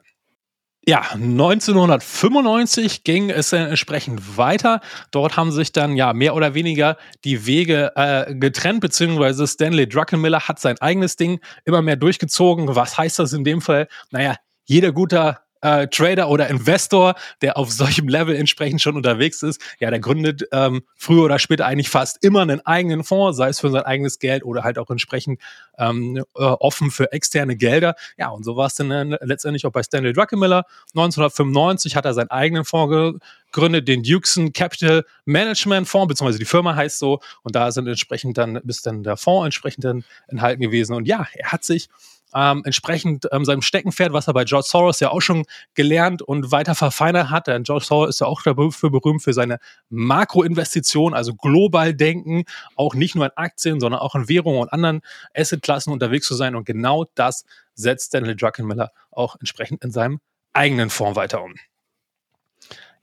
Ja, 0.85 1.11
1995 1.13 3.05
ging 3.05 3.31
es 3.31 3.53
entsprechend 3.53 4.37
weiter. 4.37 4.81
Dort 5.13 5.37
haben 5.37 5.53
sich 5.53 5.71
dann 5.71 5.95
ja 5.95 6.13
mehr 6.13 6.35
oder 6.35 6.55
weniger 6.55 6.97
die 7.25 7.47
Wege 7.47 7.93
äh, 7.95 8.35
getrennt, 8.35 8.81
beziehungsweise 8.81 9.47
Stanley 9.47 9.89
Druckenmiller 9.89 10.41
hat 10.49 10.59
sein 10.59 10.81
eigenes 10.81 11.15
Ding 11.15 11.39
immer 11.65 11.83
mehr 11.83 11.95
durchgezogen. 11.95 12.75
Was 12.75 12.99
heißt 12.99 13.21
das 13.21 13.33
in 13.33 13.45
dem 13.45 13.61
Fall? 13.61 13.87
Naja, 14.11 14.35
jeder 14.65 14.91
guter 14.91 15.43
äh, 15.63 15.87
Trader 15.89 16.29
oder 16.29 16.49
Investor, 16.49 17.15
der 17.41 17.57
auf 17.57 17.73
solchem 17.73 18.09
Level 18.09 18.37
entsprechend 18.37 18.83
schon 18.83 18.97
unterwegs 18.97 19.43
ist, 19.43 19.61
ja, 19.79 19.91
der 19.91 20.01
gründet 20.01 20.47
ähm, 20.53 20.83
früher 20.97 21.25
oder 21.25 21.39
später 21.39 21.67
eigentlich 21.67 21.89
fast 21.89 22.23
immer 22.23 22.43
einen 22.43 22.65
eigenen 22.67 23.05
Fonds, 23.05 23.39
sei 23.39 23.49
es 23.49 23.61
für 23.61 23.71
sein 23.71 23.83
eigenes 23.83 24.19
Geld 24.19 24.45
oder 24.45 24.65
halt 24.65 24.79
auch 24.79 24.91
entsprechend 24.91 25.41
ähm, 25.79 26.17
äh, 26.17 26.43
offen 26.43 26.91
für 26.91 27.13
externe 27.13 27.57
Gelder. 27.57 27.95
Ja, 28.19 28.29
und 28.29 28.45
so 28.45 28.57
war 28.57 28.67
es 28.67 28.75
dann 28.75 28.91
äh, 28.91 29.19
letztendlich 29.23 29.65
auch 29.65 29.73
bei 29.73 29.83
Stanley 29.83 30.13
Druckenmiller. 30.13 30.65
1995 30.95 31.97
hat 31.97 32.05
er 32.05 32.15
seinen 32.15 32.31
eigenen 32.31 32.65
Fonds 32.65 33.21
gegründet, 33.53 33.89
den 33.89 34.03
Dukeson 34.03 34.53
Capital 34.53 35.05
Management 35.25 35.89
Fonds, 35.89 36.09
beziehungsweise 36.09 36.39
die 36.39 36.45
Firma 36.45 36.75
heißt 36.75 36.99
so, 36.99 37.21
und 37.43 37.55
da 37.55 37.71
sind 37.71 37.87
entsprechend 37.87 38.37
dann, 38.39 38.61
bis 38.65 38.83
dann 38.83 39.03
der 39.03 39.17
Fonds 39.17 39.47
entsprechend 39.47 39.85
dann 39.85 40.05
enthalten 40.29 40.61
gewesen. 40.61 40.95
Und 40.95 41.07
ja, 41.07 41.27
er 41.35 41.53
hat 41.53 41.65
sich 41.65 41.89
ähm, 42.35 42.63
entsprechend 42.65 43.29
ähm, 43.33 43.45
seinem 43.45 43.63
Steckenpferd, 43.63 44.13
was 44.13 44.29
er 44.29 44.35
bei 44.35 44.45
George 44.45 44.67
Soros 44.69 45.01
ja 45.01 45.11
auch 45.11 45.21
schon 45.21 45.45
gelernt 45.75 46.23
und 46.23 46.53
weiter 46.53 46.75
verfeinert 46.75 47.31
hat. 47.31 47.47
Denn 47.47 47.63
George 47.63 47.85
Soros 47.85 48.11
ist 48.11 48.21
ja 48.21 48.27
auch 48.27 48.43
dafür 48.43 48.91
berühmt 48.91 49.23
für 49.23 49.33
seine 49.33 49.59
Makroinvestitionen, 49.91 51.15
also 51.15 51.35
global 51.35 51.95
denken, 51.95 52.45
auch 52.77 52.95
nicht 52.95 53.15
nur 53.15 53.27
in 53.27 53.33
Aktien, 53.37 53.81
sondern 53.81 54.01
auch 54.01 54.15
in 54.15 54.29
Währungen 54.29 54.61
und 54.61 54.73
anderen 54.73 55.01
Assetklassen 55.35 55.93
unterwegs 55.93 56.27
zu 56.27 56.35
sein. 56.35 56.55
Und 56.55 56.65
genau 56.65 57.07
das 57.15 57.45
setzt 57.75 58.09
Stanley 58.09 58.37
Druckenmiller 58.37 58.93
auch 59.11 59.37
entsprechend 59.39 59.85
in 59.85 59.91
seinem 59.91 60.21
eigenen 60.53 60.91
Fonds 60.91 61.17
weiter 61.17 61.43
um. 61.43 61.55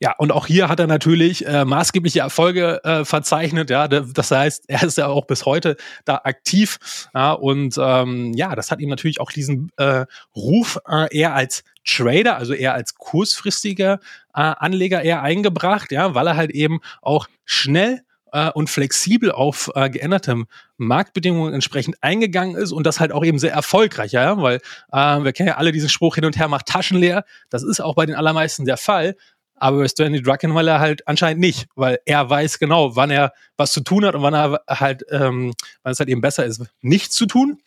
Ja, 0.02 0.14
und 0.16 0.32
auch 0.32 0.46
hier 0.46 0.70
hat 0.70 0.80
er 0.80 0.86
natürlich 0.86 1.46
äh, 1.46 1.66
maßgebliche 1.66 2.20
Erfolge 2.20 2.82
äh, 2.84 3.04
verzeichnet. 3.04 3.68
Ja, 3.68 3.86
das 3.86 4.30
heißt, 4.30 4.64
er 4.68 4.82
ist 4.82 4.96
ja 4.96 5.08
auch 5.08 5.26
bis 5.26 5.44
heute 5.44 5.76
da 6.06 6.22
aktiv. 6.24 6.78
Ja, 7.14 7.32
und 7.32 7.76
ähm, 7.78 8.32
ja, 8.32 8.56
das 8.56 8.70
hat 8.70 8.80
ihm 8.80 8.88
natürlich 8.88 9.20
auch 9.20 9.30
diesen 9.30 9.70
äh, 9.76 10.06
Ruf 10.34 10.78
äh, 10.88 11.14
eher 11.14 11.34
als 11.34 11.64
Trader, 11.84 12.36
also 12.36 12.54
eher 12.54 12.72
als 12.72 12.94
kurzfristiger 12.94 14.00
äh, 14.34 14.40
Anleger 14.40 15.02
eher 15.02 15.22
eingebracht, 15.22 15.92
ja, 15.92 16.14
weil 16.14 16.28
er 16.28 16.36
halt 16.36 16.50
eben 16.50 16.80
auch 17.02 17.28
schnell 17.44 18.00
äh, 18.32 18.50
und 18.52 18.70
flexibel 18.70 19.30
auf 19.30 19.70
äh, 19.74 19.90
geänderte 19.90 20.44
Marktbedingungen 20.78 21.52
entsprechend 21.52 21.96
eingegangen 22.00 22.56
ist 22.56 22.72
und 22.72 22.86
das 22.86 23.00
halt 23.00 23.12
auch 23.12 23.24
eben 23.24 23.38
sehr 23.38 23.52
erfolgreich, 23.52 24.12
ja, 24.12 24.40
weil 24.40 24.60
äh, 24.92 25.22
wir 25.22 25.32
kennen 25.34 25.48
ja 25.48 25.56
alle 25.56 25.72
diesen 25.72 25.90
Spruch 25.90 26.14
hin 26.14 26.24
und 26.24 26.38
her 26.38 26.48
macht 26.48 26.66
Taschen 26.66 26.98
leer. 26.98 27.24
Das 27.50 27.62
ist 27.62 27.80
auch 27.80 27.96
bei 27.96 28.06
den 28.06 28.14
allermeisten 28.14 28.64
der 28.64 28.78
Fall 28.78 29.14
aber 29.60 29.86
Stanley 29.86 30.22
Druckenmiller 30.22 30.80
halt 30.80 31.06
anscheinend 31.06 31.40
nicht, 31.40 31.68
weil 31.76 32.00
er 32.06 32.28
weiß 32.28 32.58
genau, 32.58 32.96
wann 32.96 33.10
er 33.10 33.32
was 33.56 33.72
zu 33.72 33.82
tun 33.82 34.04
hat 34.04 34.14
und 34.14 34.22
wann 34.22 34.34
er 34.34 34.60
halt, 34.68 35.04
ähm, 35.10 35.52
wann 35.82 35.92
es 35.92 36.00
halt 36.00 36.08
eben 36.08 36.22
besser 36.22 36.44
ist, 36.44 36.64
nichts 36.80 37.14
zu 37.14 37.26
tun. 37.26 37.60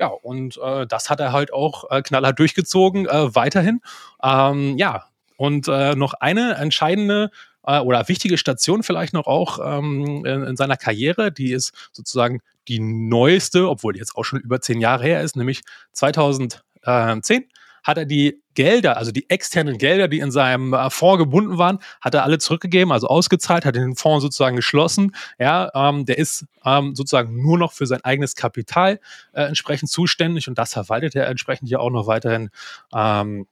Ja, 0.00 0.08
und 0.08 0.58
äh, 0.58 0.86
das 0.86 1.10
hat 1.10 1.20
er 1.20 1.32
halt 1.32 1.52
auch 1.52 1.90
äh, 1.90 2.02
knallhart 2.02 2.38
durchgezogen, 2.38 3.06
äh, 3.06 3.34
weiterhin. 3.34 3.80
Ähm, 4.22 4.76
ja, 4.78 5.04
und 5.36 5.68
äh, 5.68 5.94
noch 5.94 6.14
eine 6.14 6.54
entscheidende 6.54 7.30
äh, 7.64 7.78
oder 7.78 8.08
wichtige 8.08 8.38
Station 8.38 8.82
vielleicht 8.82 9.12
noch 9.12 9.26
auch 9.26 9.58
ähm, 9.62 10.24
in, 10.24 10.44
in 10.44 10.56
seiner 10.56 10.76
Karriere, 10.76 11.30
die 11.30 11.52
ist 11.52 11.72
sozusagen 11.92 12.40
die 12.68 12.80
neueste, 12.80 13.68
obwohl 13.68 13.92
die 13.92 13.98
jetzt 13.98 14.16
auch 14.16 14.24
schon 14.24 14.40
über 14.40 14.60
zehn 14.60 14.80
Jahre 14.80 15.04
her 15.04 15.20
ist, 15.20 15.36
nämlich 15.36 15.62
2010 15.92 17.44
hat 17.84 17.98
er 17.98 18.06
die 18.06 18.42
Gelder, 18.54 18.96
also 18.96 19.12
die 19.12 19.28
externen 19.30 19.78
Gelder, 19.78 20.08
die 20.08 20.18
in 20.18 20.30
seinem 20.30 20.72
äh, 20.72 20.90
Fonds 20.90 21.18
gebunden 21.18 21.58
waren, 21.58 21.78
hat 22.00 22.14
er 22.14 22.24
alle 22.24 22.38
zurückgegeben, 22.38 22.92
also 22.92 23.06
ausgezahlt, 23.08 23.64
hat 23.64 23.76
den 23.76 23.94
Fonds 23.94 24.22
sozusagen 24.22 24.56
geschlossen. 24.56 25.14
Ja, 25.38 25.70
ähm, 25.74 26.06
der 26.06 26.18
ist 26.18 26.46
ähm, 26.64 26.94
sozusagen 26.94 27.42
nur 27.42 27.58
noch 27.58 27.72
für 27.72 27.86
sein 27.86 28.02
eigenes 28.02 28.34
Kapital 28.34 29.00
äh, 29.32 29.42
entsprechend 29.42 29.90
zuständig 29.90 30.48
und 30.48 30.58
das 30.58 30.72
verwaltet 30.72 31.14
er 31.14 31.28
entsprechend 31.28 31.68
ja 31.68 31.78
auch 31.78 31.90
noch 31.90 32.06
weiterhin. 32.06 32.50
Ähm, 32.94 33.46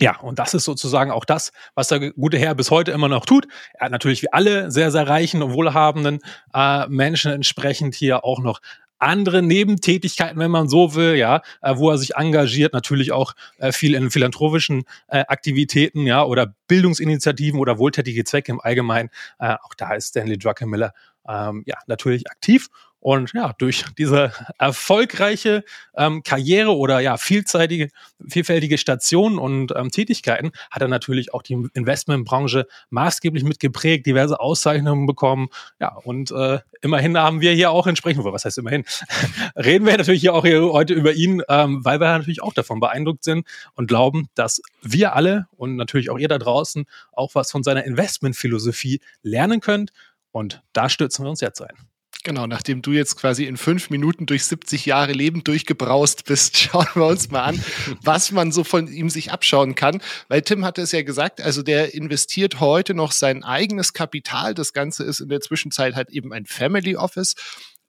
ja, 0.00 0.18
und 0.20 0.38
das 0.38 0.54
ist 0.54 0.64
sozusagen 0.64 1.10
auch 1.10 1.26
das, 1.26 1.52
was 1.74 1.88
der 1.88 2.12
gute 2.12 2.38
Herr 2.38 2.54
bis 2.54 2.70
heute 2.70 2.90
immer 2.90 3.08
noch 3.08 3.26
tut. 3.26 3.46
Er 3.74 3.86
hat 3.86 3.92
natürlich 3.92 4.22
wie 4.22 4.32
alle 4.32 4.70
sehr, 4.70 4.90
sehr 4.90 5.06
reichen 5.06 5.42
und 5.42 5.52
wohlhabenden 5.52 6.20
äh, 6.54 6.86
Menschen 6.88 7.32
entsprechend 7.32 7.94
hier 7.94 8.24
auch 8.24 8.40
noch 8.40 8.60
andere 9.00 9.42
Nebentätigkeiten, 9.42 10.38
wenn 10.38 10.50
man 10.50 10.68
so 10.68 10.94
will, 10.94 11.14
ja, 11.14 11.42
äh, 11.62 11.76
wo 11.76 11.90
er 11.90 11.98
sich 11.98 12.14
engagiert, 12.16 12.72
natürlich 12.72 13.12
auch 13.12 13.34
äh, 13.58 13.72
viel 13.72 13.94
in 13.94 14.10
philanthropischen 14.10 14.84
äh, 15.08 15.24
Aktivitäten, 15.28 16.06
ja, 16.06 16.24
oder 16.24 16.54
Bildungsinitiativen 16.68 17.58
oder 17.58 17.78
wohltätige 17.78 18.24
Zwecke 18.24 18.52
im 18.52 18.60
Allgemeinen. 18.60 19.10
Auch 19.38 19.74
da 19.76 19.94
ist 19.94 20.08
Stanley 20.08 20.38
Druckenmiller 20.38 20.92
ähm, 21.28 21.64
ja 21.66 21.76
natürlich 21.86 22.30
aktiv 22.30 22.68
und 23.00 23.32
ja, 23.32 23.54
durch 23.56 23.86
diese 23.96 24.30
erfolgreiche 24.58 25.64
ähm, 25.96 26.22
Karriere 26.22 26.76
oder 26.76 27.00
ja, 27.00 27.16
vielseitige, 27.16 27.88
vielfältige 28.28 28.76
Stationen 28.76 29.38
und 29.38 29.72
ähm, 29.74 29.90
Tätigkeiten 29.90 30.52
hat 30.70 30.82
er 30.82 30.88
natürlich 30.88 31.32
auch 31.32 31.42
die 31.42 31.66
Investmentbranche 31.72 32.66
maßgeblich 32.90 33.42
mitgeprägt, 33.42 34.04
diverse 34.04 34.38
Auszeichnungen 34.38 35.06
bekommen. 35.06 35.48
Ja, 35.80 35.96
und 36.04 36.30
äh, 36.30 36.58
immerhin 36.82 37.16
haben 37.16 37.40
wir 37.40 37.52
hier 37.52 37.70
auch 37.70 37.86
entsprechend, 37.86 38.22
was 38.24 38.44
heißt 38.44 38.58
immerhin, 38.58 38.84
reden 39.56 39.86
wir 39.86 39.96
natürlich 39.96 40.20
hier 40.20 40.34
auch 40.34 40.44
hier 40.44 40.60
heute 40.70 40.92
über 40.92 41.14
ihn, 41.14 41.42
ähm, 41.48 41.82
weil 41.82 42.00
wir 42.00 42.18
natürlich 42.18 42.42
auch 42.42 42.52
davon 42.52 42.80
beeindruckt 42.80 43.24
sind 43.24 43.46
und 43.76 43.86
glauben, 43.88 44.28
dass 44.34 44.60
wir 44.82 45.16
alle 45.16 45.46
und 45.56 45.76
natürlich 45.76 46.10
auch 46.10 46.18
ihr 46.18 46.28
da 46.28 46.38
draußen 46.38 46.84
auch 47.12 47.34
was 47.34 47.50
von 47.50 47.62
seiner 47.62 47.84
Investmentphilosophie 47.84 49.00
lernen 49.22 49.60
könnt. 49.60 49.90
Und 50.32 50.62
da 50.74 50.90
stürzen 50.90 51.24
wir 51.24 51.30
uns 51.30 51.40
jetzt 51.40 51.62
ein. 51.62 51.89
Genau, 52.22 52.46
nachdem 52.46 52.82
du 52.82 52.92
jetzt 52.92 53.16
quasi 53.16 53.46
in 53.46 53.56
fünf 53.56 53.88
Minuten 53.88 54.26
durch 54.26 54.44
70 54.44 54.84
Jahre 54.84 55.12
Leben 55.12 55.42
durchgebraust 55.42 56.24
bist, 56.24 56.56
schauen 56.58 56.86
wir 56.94 57.06
uns 57.06 57.30
mal 57.30 57.44
an, 57.44 57.64
was 58.02 58.30
man 58.30 58.52
so 58.52 58.62
von 58.62 58.88
ihm 58.88 59.08
sich 59.08 59.32
abschauen 59.32 59.74
kann. 59.74 60.02
Weil 60.28 60.42
Tim 60.42 60.64
hatte 60.64 60.82
es 60.82 60.92
ja 60.92 61.02
gesagt, 61.02 61.40
also 61.40 61.62
der 61.62 61.94
investiert 61.94 62.60
heute 62.60 62.92
noch 62.92 63.12
sein 63.12 63.42
eigenes 63.42 63.94
Kapital. 63.94 64.52
Das 64.52 64.74
Ganze 64.74 65.04
ist 65.04 65.20
in 65.20 65.30
der 65.30 65.40
Zwischenzeit 65.40 65.94
halt 65.94 66.10
eben 66.10 66.32
ein 66.34 66.44
Family 66.44 66.94
Office. 66.94 67.36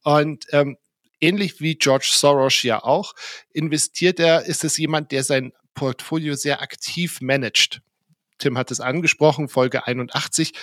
Und 0.03 0.45
ähm, 0.51 0.77
ähnlich 1.19 1.59
wie 1.59 1.75
George 1.75 2.09
Soros 2.09 2.63
ja 2.63 2.81
auch, 2.83 3.13
investiert 3.51 4.19
er, 4.19 4.45
ist 4.45 4.63
es 4.63 4.77
jemand, 4.77 5.11
der 5.11 5.23
sein 5.23 5.51
Portfolio 5.73 6.35
sehr 6.35 6.61
aktiv 6.61 7.19
managt. 7.19 7.81
Tim 8.37 8.57
hat 8.57 8.71
es 8.71 8.79
angesprochen, 8.79 9.49
Folge 9.49 9.85
81. 9.85 10.53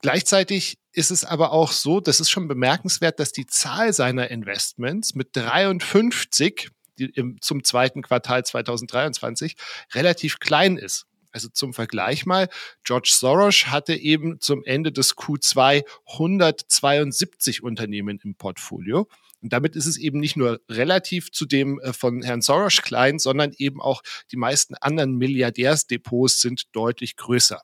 Gleichzeitig 0.00 0.78
ist 0.92 1.10
es 1.10 1.24
aber 1.24 1.52
auch 1.52 1.72
so, 1.72 2.00
das 2.00 2.20
ist 2.20 2.30
schon 2.30 2.48
bemerkenswert, 2.48 3.18
dass 3.18 3.32
die 3.32 3.46
Zahl 3.46 3.92
seiner 3.92 4.30
Investments 4.30 5.14
mit 5.14 5.30
53 5.34 6.70
im, 6.96 7.40
zum 7.40 7.64
zweiten 7.64 8.02
Quartal 8.02 8.44
2023 8.44 9.56
relativ 9.94 10.38
klein 10.38 10.76
ist. 10.76 11.06
Also 11.30 11.48
zum 11.48 11.74
Vergleich 11.74 12.26
mal, 12.26 12.48
George 12.84 13.10
Soros 13.12 13.66
hatte 13.66 13.94
eben 13.94 14.40
zum 14.40 14.64
Ende 14.64 14.92
des 14.92 15.16
Q2 15.16 15.84
172 16.06 17.62
Unternehmen 17.62 18.18
im 18.22 18.34
Portfolio. 18.34 19.08
Und 19.40 19.52
damit 19.52 19.76
ist 19.76 19.86
es 19.86 19.98
eben 19.98 20.18
nicht 20.18 20.36
nur 20.36 20.60
relativ 20.68 21.30
zu 21.30 21.46
dem 21.46 21.78
äh, 21.80 21.92
von 21.92 22.22
Herrn 22.22 22.40
Soros 22.40 22.82
klein, 22.82 23.18
sondern 23.18 23.52
eben 23.58 23.80
auch 23.80 24.02
die 24.32 24.36
meisten 24.36 24.74
anderen 24.74 25.16
Milliardärsdepots 25.16 26.40
sind 26.40 26.74
deutlich 26.74 27.16
größer 27.16 27.60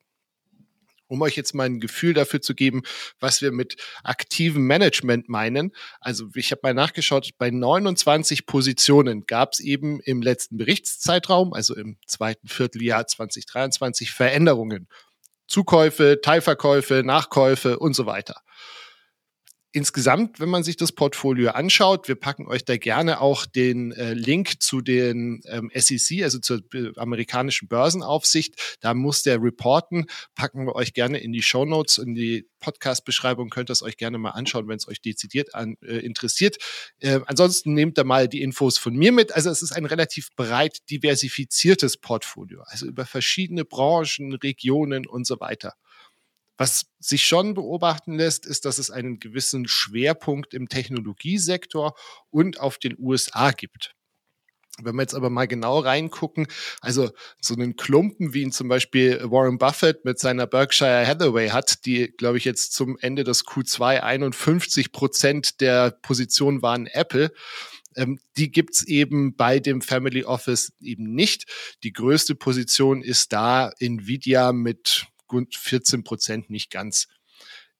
um 1.14 1.22
euch 1.22 1.36
jetzt 1.36 1.54
mal 1.54 1.64
ein 1.64 1.80
Gefühl 1.80 2.12
dafür 2.12 2.42
zu 2.42 2.54
geben, 2.54 2.82
was 3.20 3.40
wir 3.40 3.52
mit 3.52 3.76
aktivem 4.02 4.66
Management 4.66 5.28
meinen. 5.28 5.72
Also 6.00 6.28
ich 6.34 6.50
habe 6.50 6.60
mal 6.62 6.74
nachgeschaut, 6.74 7.30
bei 7.38 7.50
29 7.50 8.46
Positionen 8.46 9.24
gab 9.26 9.52
es 9.52 9.60
eben 9.60 10.00
im 10.00 10.20
letzten 10.20 10.56
Berichtszeitraum, 10.56 11.52
also 11.52 11.74
im 11.74 11.96
zweiten 12.06 12.48
Vierteljahr 12.48 13.06
2023, 13.06 14.10
Veränderungen. 14.10 14.88
Zukäufe, 15.46 16.20
Teilverkäufe, 16.22 17.02
Nachkäufe 17.04 17.78
und 17.78 17.94
so 17.94 18.06
weiter 18.06 18.42
insgesamt, 19.74 20.38
wenn 20.38 20.48
man 20.48 20.62
sich 20.62 20.76
das 20.76 20.92
Portfolio 20.92 21.50
anschaut, 21.50 22.06
wir 22.06 22.14
packen 22.14 22.46
euch 22.46 22.64
da 22.64 22.76
gerne 22.76 23.20
auch 23.20 23.44
den 23.44 23.90
äh, 23.92 24.14
Link 24.14 24.62
zu 24.62 24.80
den 24.80 25.42
ähm, 25.46 25.68
SEC, 25.74 26.22
also 26.22 26.38
zur 26.38 26.60
äh, 26.72 26.92
amerikanischen 26.96 27.66
Börsenaufsicht. 27.66 28.78
Da 28.80 28.94
muss 28.94 29.24
der 29.24 29.42
reporten. 29.42 30.06
Packen 30.36 30.66
wir 30.66 30.76
euch 30.76 30.94
gerne 30.94 31.18
in 31.18 31.32
die 31.32 31.42
Show 31.42 31.64
Notes, 31.64 31.98
in 31.98 32.14
die 32.14 32.48
Podcast-Beschreibung. 32.60 33.50
Könnt 33.50 33.68
ihr 33.68 33.72
es 33.72 33.82
euch 33.82 33.96
gerne 33.96 34.16
mal 34.16 34.30
anschauen, 34.30 34.68
wenn 34.68 34.76
es 34.76 34.86
euch 34.86 35.02
dezidiert 35.02 35.56
an, 35.56 35.76
äh, 35.82 35.98
interessiert. 35.98 36.56
Äh, 37.00 37.20
ansonsten 37.26 37.74
nehmt 37.74 37.98
da 37.98 38.04
mal 38.04 38.28
die 38.28 38.42
Infos 38.42 38.78
von 38.78 38.94
mir 38.94 39.10
mit. 39.10 39.34
Also 39.34 39.50
es 39.50 39.60
ist 39.60 39.72
ein 39.72 39.86
relativ 39.86 40.28
breit 40.36 40.88
diversifiziertes 40.88 41.96
Portfolio, 41.96 42.62
also 42.66 42.86
über 42.86 43.06
verschiedene 43.06 43.64
Branchen, 43.64 44.34
Regionen 44.34 45.04
und 45.04 45.26
so 45.26 45.40
weiter. 45.40 45.74
Was 46.56 46.86
sich 47.00 47.26
schon 47.26 47.54
beobachten 47.54 48.14
lässt, 48.14 48.46
ist, 48.46 48.64
dass 48.64 48.78
es 48.78 48.90
einen 48.90 49.18
gewissen 49.18 49.66
Schwerpunkt 49.66 50.54
im 50.54 50.68
Technologiesektor 50.68 51.94
und 52.30 52.60
auf 52.60 52.78
den 52.78 52.96
USA 52.98 53.50
gibt. 53.50 53.94
Wenn 54.82 54.96
wir 54.96 55.02
jetzt 55.02 55.14
aber 55.14 55.30
mal 55.30 55.46
genau 55.46 55.78
reingucken, 55.78 56.48
also 56.80 57.10
so 57.40 57.54
einen 57.54 57.76
Klumpen, 57.76 58.34
wie 58.34 58.42
ihn 58.42 58.50
zum 58.50 58.68
Beispiel 58.68 59.20
Warren 59.22 59.58
Buffett 59.58 60.04
mit 60.04 60.18
seiner 60.18 60.48
Berkshire 60.48 61.06
Hathaway 61.06 61.50
hat, 61.50 61.86
die, 61.86 62.12
glaube 62.16 62.38
ich, 62.38 62.44
jetzt 62.44 62.72
zum 62.72 62.98
Ende 62.98 63.22
des 63.22 63.46
Q2 63.46 64.00
51 64.00 64.90
Prozent 64.90 65.60
der 65.60 65.92
Position 66.02 66.60
waren 66.60 66.86
Apple. 66.86 67.32
Ähm, 67.94 68.18
die 68.36 68.50
gibt's 68.50 68.82
eben 68.82 69.36
bei 69.36 69.60
dem 69.60 69.80
Family 69.80 70.24
Office 70.24 70.72
eben 70.80 71.14
nicht. 71.14 71.44
Die 71.84 71.92
größte 71.92 72.34
Position 72.34 73.00
ist 73.00 73.32
da 73.32 73.70
Nvidia 73.78 74.52
mit 74.52 75.06
gut 75.34 75.56
14 75.56 76.04
Prozent, 76.04 76.48
nicht 76.48 76.70
ganz. 76.70 77.08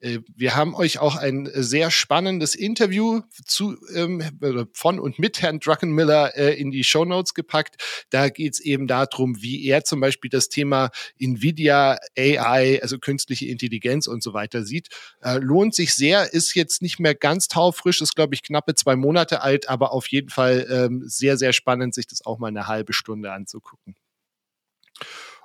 Äh, 0.00 0.20
wir 0.34 0.54
haben 0.54 0.75
euch 0.75 0.99
auch 0.99 1.16
ein 1.16 1.49
sehr 1.54 1.90
spannendes 1.90 2.54
Interview 2.54 3.23
zu, 3.46 3.76
ähm, 3.94 4.23
von 4.73 5.00
und 5.00 5.18
mit 5.18 5.40
Herrn 5.40 5.61
Druckenmiller 5.61 6.37
äh, 6.37 6.61
in 6.61 6.70
die 6.70 6.84
Show 6.84 7.04
Notes 7.04 7.32
gepackt. 7.34 7.76
Da 8.11 8.28
geht 8.28 8.54
es 8.54 8.61
eben 8.61 8.87
darum, 8.87 9.40
wie 9.40 9.64
er 9.64 9.84
zum 9.84 10.00
Beispiel 10.00 10.30
das 10.30 10.49
Thema 10.49 10.90
Nvidia, 11.18 11.99
AI, 12.18 12.80
also 12.82 12.99
künstliche 12.99 13.46
Intelligenz 13.46 14.06
und 14.06 14.23
so 14.23 14.34
weiter 14.34 14.64
sieht. 14.64 14.88
Äh, 15.23 15.38
lohnt 15.38 15.75
sich 15.75 15.94
sehr, 15.94 16.32
ist 16.32 16.54
jetzt 16.54 16.82
nicht 16.82 16.99
mehr 16.99 17.14
ganz 17.14 17.49
taufrisch, 17.49 18.00
ist 18.00 18.14
glaube 18.14 18.34
ich 18.34 18.42
knappe 18.42 18.75
zwei 18.75 18.96
Monate 18.96 19.40
alt, 19.42 19.68
aber 19.68 19.92
auf 19.92 20.08
jeden 20.08 20.28
Fall 20.28 20.66
ähm, 20.68 21.02
sehr, 21.06 21.38
sehr 21.38 21.52
spannend, 21.52 21.94
sich 21.94 22.06
das 22.06 22.26
auch 22.26 22.38
mal 22.38 22.49
eine 22.49 22.66
halbe 22.66 22.92
Stunde 22.92 23.32
anzugucken. 23.32 23.96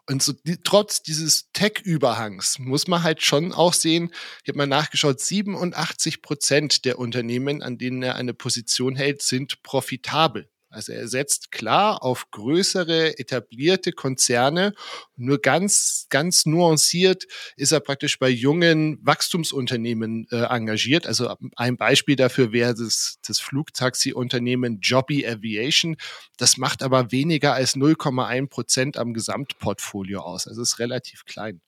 Und 0.10 0.24
so, 0.24 0.34
die, 0.34 0.58
trotz 0.64 1.04
dieses 1.04 1.52
Tech-Überhangs 1.54 2.58
muss 2.58 2.88
man 2.88 3.04
halt 3.04 3.22
schon 3.22 3.54
auch 3.54 3.74
sehen, 3.74 4.12
ich 4.44 4.50
habe 4.50 4.58
mal 4.58 4.66
nachgeschaut, 4.66 5.20
87 5.20 6.24
Prozent 6.24 6.84
der 6.86 6.98
Unternehmen, 6.98 7.62
an 7.62 7.78
denen 7.78 8.02
er 8.02 8.16
eine 8.16 8.34
Position 8.34 8.96
hält, 8.96 9.22
sind 9.22 9.62
profitabel. 9.62 10.50
Also 10.70 10.92
er 10.94 11.08
setzt 11.08 11.52
klar 11.52 12.04
auf 12.04 12.30
größere, 12.30 13.18
etablierte 13.18 13.92
Konzerne. 13.92 14.74
Nur 15.16 15.40
ganz, 15.40 16.06
ganz 16.10 16.46
nuanciert 16.46 17.26
ist 17.56 17.72
er 17.72 17.80
praktisch 17.80 18.20
bei 18.20 18.30
jungen 18.30 19.00
Wachstumsunternehmen 19.02 20.28
äh, 20.32 20.44
engagiert. 20.44 21.08
Also 21.08 21.36
ein 21.56 21.78
Beispiel 21.78 22.16
dafür 22.16 22.52
wäre 22.52 22.76
das, 22.76 23.18
das 23.26 23.40
Flugtaxi-Unternehmen 23.40 24.80
Jobby 24.82 25.26
Aviation. 25.28 25.98
Das 26.38 26.58
macht 26.58 26.84
aber 26.84 27.12
weniger 27.12 27.54
als 27.54 27.76
0,1 27.76 28.48
Prozent 28.50 28.98
am 28.98 29.14
Gesamtportfolio 29.14 30.22
aus. 30.22 30.48
Also 30.48 30.62
ist 30.62 30.78
relativ 30.78 31.26
klein. 31.26 31.62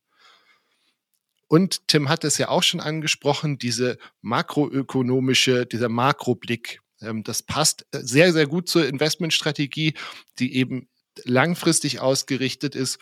Und 1.47 1.85
Tim 1.89 2.07
hat 2.07 2.23
es 2.23 2.37
ja 2.37 2.47
auch 2.47 2.63
schon 2.63 2.79
angesprochen, 2.79 3.57
diese 3.57 3.97
makroökonomische, 4.21 5.65
dieser 5.65 5.89
Makroblick, 5.89 6.81
das 7.01 7.43
passt 7.43 7.85
äh, 7.91 7.99
sehr, 8.01 8.33
sehr 8.33 8.47
gut 8.47 8.69
zur 8.69 8.87
Investmentstrategie, 8.87 9.93
die 10.39 10.55
eben 10.55 10.87
langfristig 11.25 11.99
ausgerichtet 11.99 12.75
ist 12.75 12.99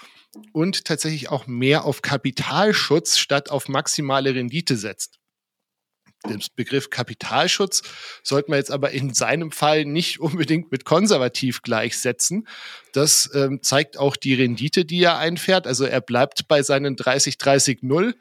und 0.51 0.85
tatsächlich 0.85 1.29
auch 1.29 1.47
mehr 1.47 1.85
auf 1.85 2.01
Kapitalschutz 2.01 3.17
statt 3.17 3.51
auf 3.51 3.67
maximale 3.67 4.33
Rendite 4.33 4.77
setzt. 4.77 5.19
Den 6.27 6.43
Begriff 6.55 6.89
Kapitalschutz 6.89 7.81
sollte 8.23 8.51
man 8.51 8.59
jetzt 8.59 8.71
aber 8.71 8.91
in 8.91 9.13
seinem 9.13 9.51
Fall 9.51 9.85
nicht 9.85 10.19
unbedingt 10.19 10.71
mit 10.71 10.83
konservativ 10.83 11.61
gleichsetzen. 11.61 12.47
Das 12.91 13.29
ähm, 13.33 13.61
zeigt 13.61 13.97
auch 13.97 14.17
die 14.17 14.33
Rendite, 14.33 14.83
die 14.83 15.01
er 15.01 15.17
einfährt. 15.17 15.65
Also 15.65 15.85
er 15.85 16.01
bleibt 16.01 16.47
bei 16.47 16.61
seinen 16.61 16.97
30, 16.97 17.37
30, 17.37 17.83
0. 17.83 18.15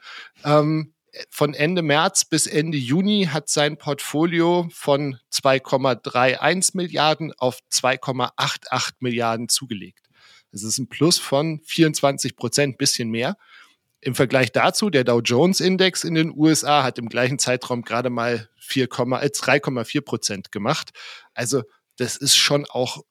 Ähm, 0.45 0.93
von 1.29 1.53
Ende 1.53 1.81
März 1.81 2.25
bis 2.25 2.47
Ende 2.47 2.77
Juni 2.77 3.27
hat 3.31 3.49
sein 3.49 3.77
Portfolio 3.77 4.67
von 4.71 5.17
2,31 5.31 6.71
Milliarden 6.75 7.33
auf 7.37 7.59
2,88 7.71 8.93
Milliarden 8.99 9.49
zugelegt. 9.49 10.07
Das 10.51 10.63
ist 10.63 10.77
ein 10.77 10.87
Plus 10.87 11.19
von 11.19 11.61
24 11.63 12.35
Prozent, 12.35 12.77
bisschen 12.77 13.09
mehr. 13.09 13.37
Im 14.01 14.15
Vergleich 14.15 14.51
dazu, 14.51 14.89
der 14.89 15.03
Dow 15.03 15.19
Jones 15.19 15.59
Index 15.59 16.03
in 16.03 16.15
den 16.15 16.31
USA 16.35 16.83
hat 16.83 16.97
im 16.97 17.09
gleichen 17.09 17.37
Zeitraum 17.37 17.81
gerade 17.81 18.09
mal 18.09 18.49
3,4 18.69 19.97
äh, 19.97 20.01
Prozent 20.01 20.51
gemacht. 20.51 20.91
Also 21.33 21.63
das 21.97 22.15
ist 22.15 22.37
schon 22.37 22.65
auch 22.65 23.03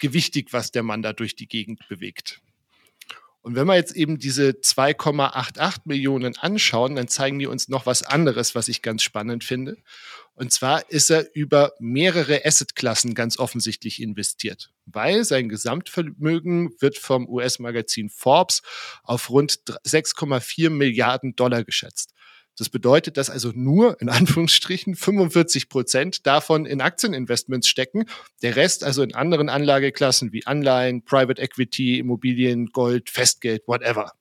gewichtig, 0.00 0.52
was 0.52 0.70
der 0.70 0.84
Mann 0.84 1.02
da 1.02 1.12
durch 1.12 1.34
die 1.34 1.48
Gegend 1.48 1.80
bewegt. 1.88 2.40
Und 3.48 3.54
wenn 3.54 3.66
wir 3.66 3.76
jetzt 3.76 3.96
eben 3.96 4.18
diese 4.18 4.50
2,88 4.50 5.78
Millionen 5.86 6.36
anschauen, 6.36 6.96
dann 6.96 7.08
zeigen 7.08 7.38
die 7.38 7.46
uns 7.46 7.70
noch 7.70 7.86
was 7.86 8.02
anderes, 8.02 8.54
was 8.54 8.68
ich 8.68 8.82
ganz 8.82 9.02
spannend 9.02 9.42
finde. 9.42 9.78
Und 10.34 10.52
zwar 10.52 10.90
ist 10.90 11.08
er 11.08 11.34
über 11.34 11.72
mehrere 11.78 12.44
Assetklassen 12.44 13.14
ganz 13.14 13.38
offensichtlich 13.38 14.02
investiert, 14.02 14.70
weil 14.84 15.24
sein 15.24 15.48
Gesamtvermögen 15.48 16.74
wird 16.78 16.98
vom 16.98 17.26
US-Magazin 17.26 18.10
Forbes 18.10 18.60
auf 19.02 19.30
rund 19.30 19.60
6,4 19.86 20.68
Milliarden 20.68 21.34
Dollar 21.34 21.64
geschätzt. 21.64 22.12
Das 22.58 22.68
bedeutet, 22.68 23.16
dass 23.16 23.30
also 23.30 23.52
nur 23.54 24.00
in 24.00 24.08
Anführungsstrichen 24.08 24.96
45 24.96 25.68
Prozent 25.68 26.26
davon 26.26 26.66
in 26.66 26.80
Aktieninvestments 26.80 27.68
stecken, 27.68 28.06
der 28.42 28.56
Rest 28.56 28.82
also 28.82 29.02
in 29.02 29.14
anderen 29.14 29.48
Anlageklassen 29.48 30.32
wie 30.32 30.44
Anleihen, 30.44 31.04
Private 31.04 31.40
Equity, 31.40 32.00
Immobilien, 32.00 32.66
Gold, 32.66 33.10
Festgeld, 33.10 33.62
whatever. 33.68 34.12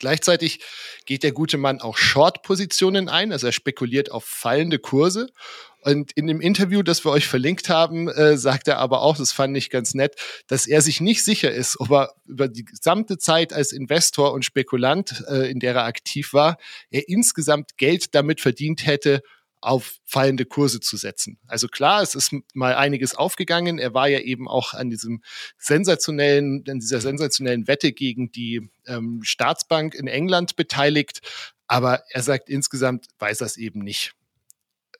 Gleichzeitig 0.00 0.60
geht 1.04 1.22
der 1.22 1.32
gute 1.32 1.58
Mann 1.58 1.80
auch 1.80 1.96
Short-Positionen 1.96 3.08
ein, 3.08 3.32
also 3.32 3.46
er 3.46 3.52
spekuliert 3.52 4.10
auf 4.10 4.24
fallende 4.24 4.78
Kurse. 4.78 5.28
Und 5.82 6.12
in 6.12 6.26
dem 6.26 6.40
Interview, 6.40 6.82
das 6.82 7.04
wir 7.04 7.10
euch 7.10 7.26
verlinkt 7.26 7.68
haben, 7.68 8.08
äh, 8.08 8.36
sagt 8.36 8.68
er 8.68 8.78
aber 8.78 9.00
auch, 9.00 9.16
das 9.16 9.32
fand 9.32 9.56
ich 9.56 9.70
ganz 9.70 9.94
nett, 9.94 10.16
dass 10.46 10.66
er 10.66 10.82
sich 10.82 11.00
nicht 11.00 11.24
sicher 11.24 11.50
ist, 11.50 11.80
ob 11.80 11.90
er 11.90 12.14
über 12.26 12.48
die 12.48 12.64
gesamte 12.64 13.18
Zeit 13.18 13.52
als 13.52 13.72
Investor 13.72 14.32
und 14.32 14.44
Spekulant, 14.44 15.24
äh, 15.28 15.50
in 15.50 15.58
der 15.58 15.74
er 15.74 15.84
aktiv 15.84 16.32
war, 16.32 16.58
er 16.90 17.08
insgesamt 17.08 17.78
Geld 17.78 18.14
damit 18.14 18.40
verdient 18.40 18.86
hätte, 18.86 19.22
auf 19.62 19.98
fallende 20.04 20.46
Kurse 20.46 20.80
zu 20.80 20.96
setzen. 20.96 21.38
Also 21.46 21.68
klar, 21.68 22.02
es 22.02 22.14
ist 22.14 22.34
mal 22.54 22.74
einiges 22.74 23.14
aufgegangen. 23.14 23.78
Er 23.78 23.92
war 23.92 24.08
ja 24.08 24.20
eben 24.20 24.48
auch 24.48 24.72
an 24.74 24.88
diesem 24.88 25.22
sensationellen, 25.58 26.64
an 26.68 26.80
dieser 26.80 27.00
sensationellen 27.00 27.66
Wette 27.66 27.92
gegen 27.92 28.32
die 28.32 28.70
ähm, 28.86 29.20
Staatsbank 29.22 29.94
in 29.94 30.06
England 30.06 30.56
beteiligt. 30.56 31.20
Aber 31.66 32.02
er 32.08 32.22
sagt 32.22 32.48
insgesamt 32.48 33.06
weiß 33.18 33.42
es 33.42 33.56
eben 33.56 33.80
nicht. 33.80 34.12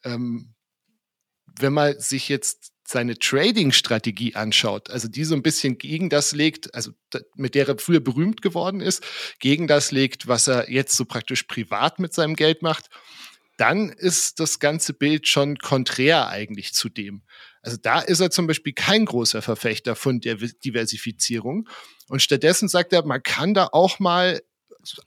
Ähm, 0.04 0.54
wenn 1.58 1.72
man 1.72 1.98
sich 1.98 2.28
jetzt 2.28 2.72
seine 2.86 3.18
Trading-Strategie 3.18 4.34
anschaut, 4.34 4.90
also 4.90 5.06
die 5.08 5.24
so 5.24 5.34
ein 5.34 5.42
bisschen 5.42 5.78
gegen 5.78 6.10
das 6.10 6.32
legt, 6.32 6.74
also 6.74 6.90
mit 7.36 7.54
der 7.54 7.68
er 7.68 7.78
früher 7.78 8.00
berühmt 8.00 8.42
geworden 8.42 8.80
ist, 8.80 9.04
gegen 9.38 9.68
das 9.68 9.92
legt, 9.92 10.26
was 10.26 10.48
er 10.48 10.70
jetzt 10.70 10.96
so 10.96 11.04
praktisch 11.04 11.44
privat 11.44 12.00
mit 12.00 12.12
seinem 12.12 12.34
Geld 12.34 12.62
macht, 12.62 12.88
dann 13.58 13.90
ist 13.90 14.40
das 14.40 14.58
ganze 14.58 14.92
Bild 14.92 15.28
schon 15.28 15.58
konträr 15.58 16.28
eigentlich 16.28 16.72
zu 16.72 16.88
dem. 16.88 17.22
Also 17.62 17.76
da 17.80 18.00
ist 18.00 18.20
er 18.20 18.30
zum 18.30 18.46
Beispiel 18.46 18.72
kein 18.72 19.04
großer 19.04 19.42
Verfechter 19.42 19.94
von 19.94 20.20
der 20.20 20.36
Diversifizierung. 20.36 21.68
Und 22.08 22.22
stattdessen 22.22 22.68
sagt 22.68 22.92
er, 22.92 23.04
man 23.04 23.22
kann 23.22 23.52
da 23.54 23.68
auch 23.70 23.98
mal 23.98 24.40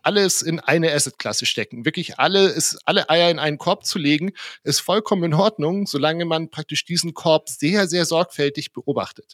alles 0.01 0.41
in 0.41 0.59
eine 0.59 0.91
Assetklasse 0.93 1.45
stecken. 1.45 1.85
Wirklich 1.85 2.19
alle, 2.19 2.47
ist, 2.47 2.79
alle 2.85 3.09
Eier 3.09 3.29
in 3.29 3.39
einen 3.39 3.57
Korb 3.57 3.85
zu 3.85 3.99
legen, 3.99 4.31
ist 4.63 4.79
vollkommen 4.79 5.23
in 5.23 5.33
Ordnung, 5.33 5.87
solange 5.87 6.25
man 6.25 6.49
praktisch 6.49 6.85
diesen 6.85 7.13
Korb 7.13 7.49
sehr, 7.49 7.87
sehr 7.87 8.05
sorgfältig 8.05 8.73
beobachtet. 8.73 9.33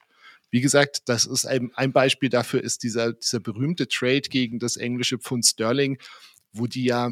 Wie 0.52 0.62
gesagt, 0.62 1.04
das 1.06 1.26
ist 1.26 1.46
ein, 1.46 1.72
ein 1.76 1.92
Beispiel 1.92 2.30
dafür, 2.30 2.64
ist 2.64 2.84
dieser, 2.84 3.14
dieser 3.14 3.40
berühmte 3.40 3.88
Trade 3.88 4.22
gegen 4.22 4.60
das 4.60 4.78
englische 4.78 5.20
Pfund 5.20 5.46
Sterling, 5.46 6.00
wo 6.52 6.66
die 6.66 6.86
ja 6.86 7.12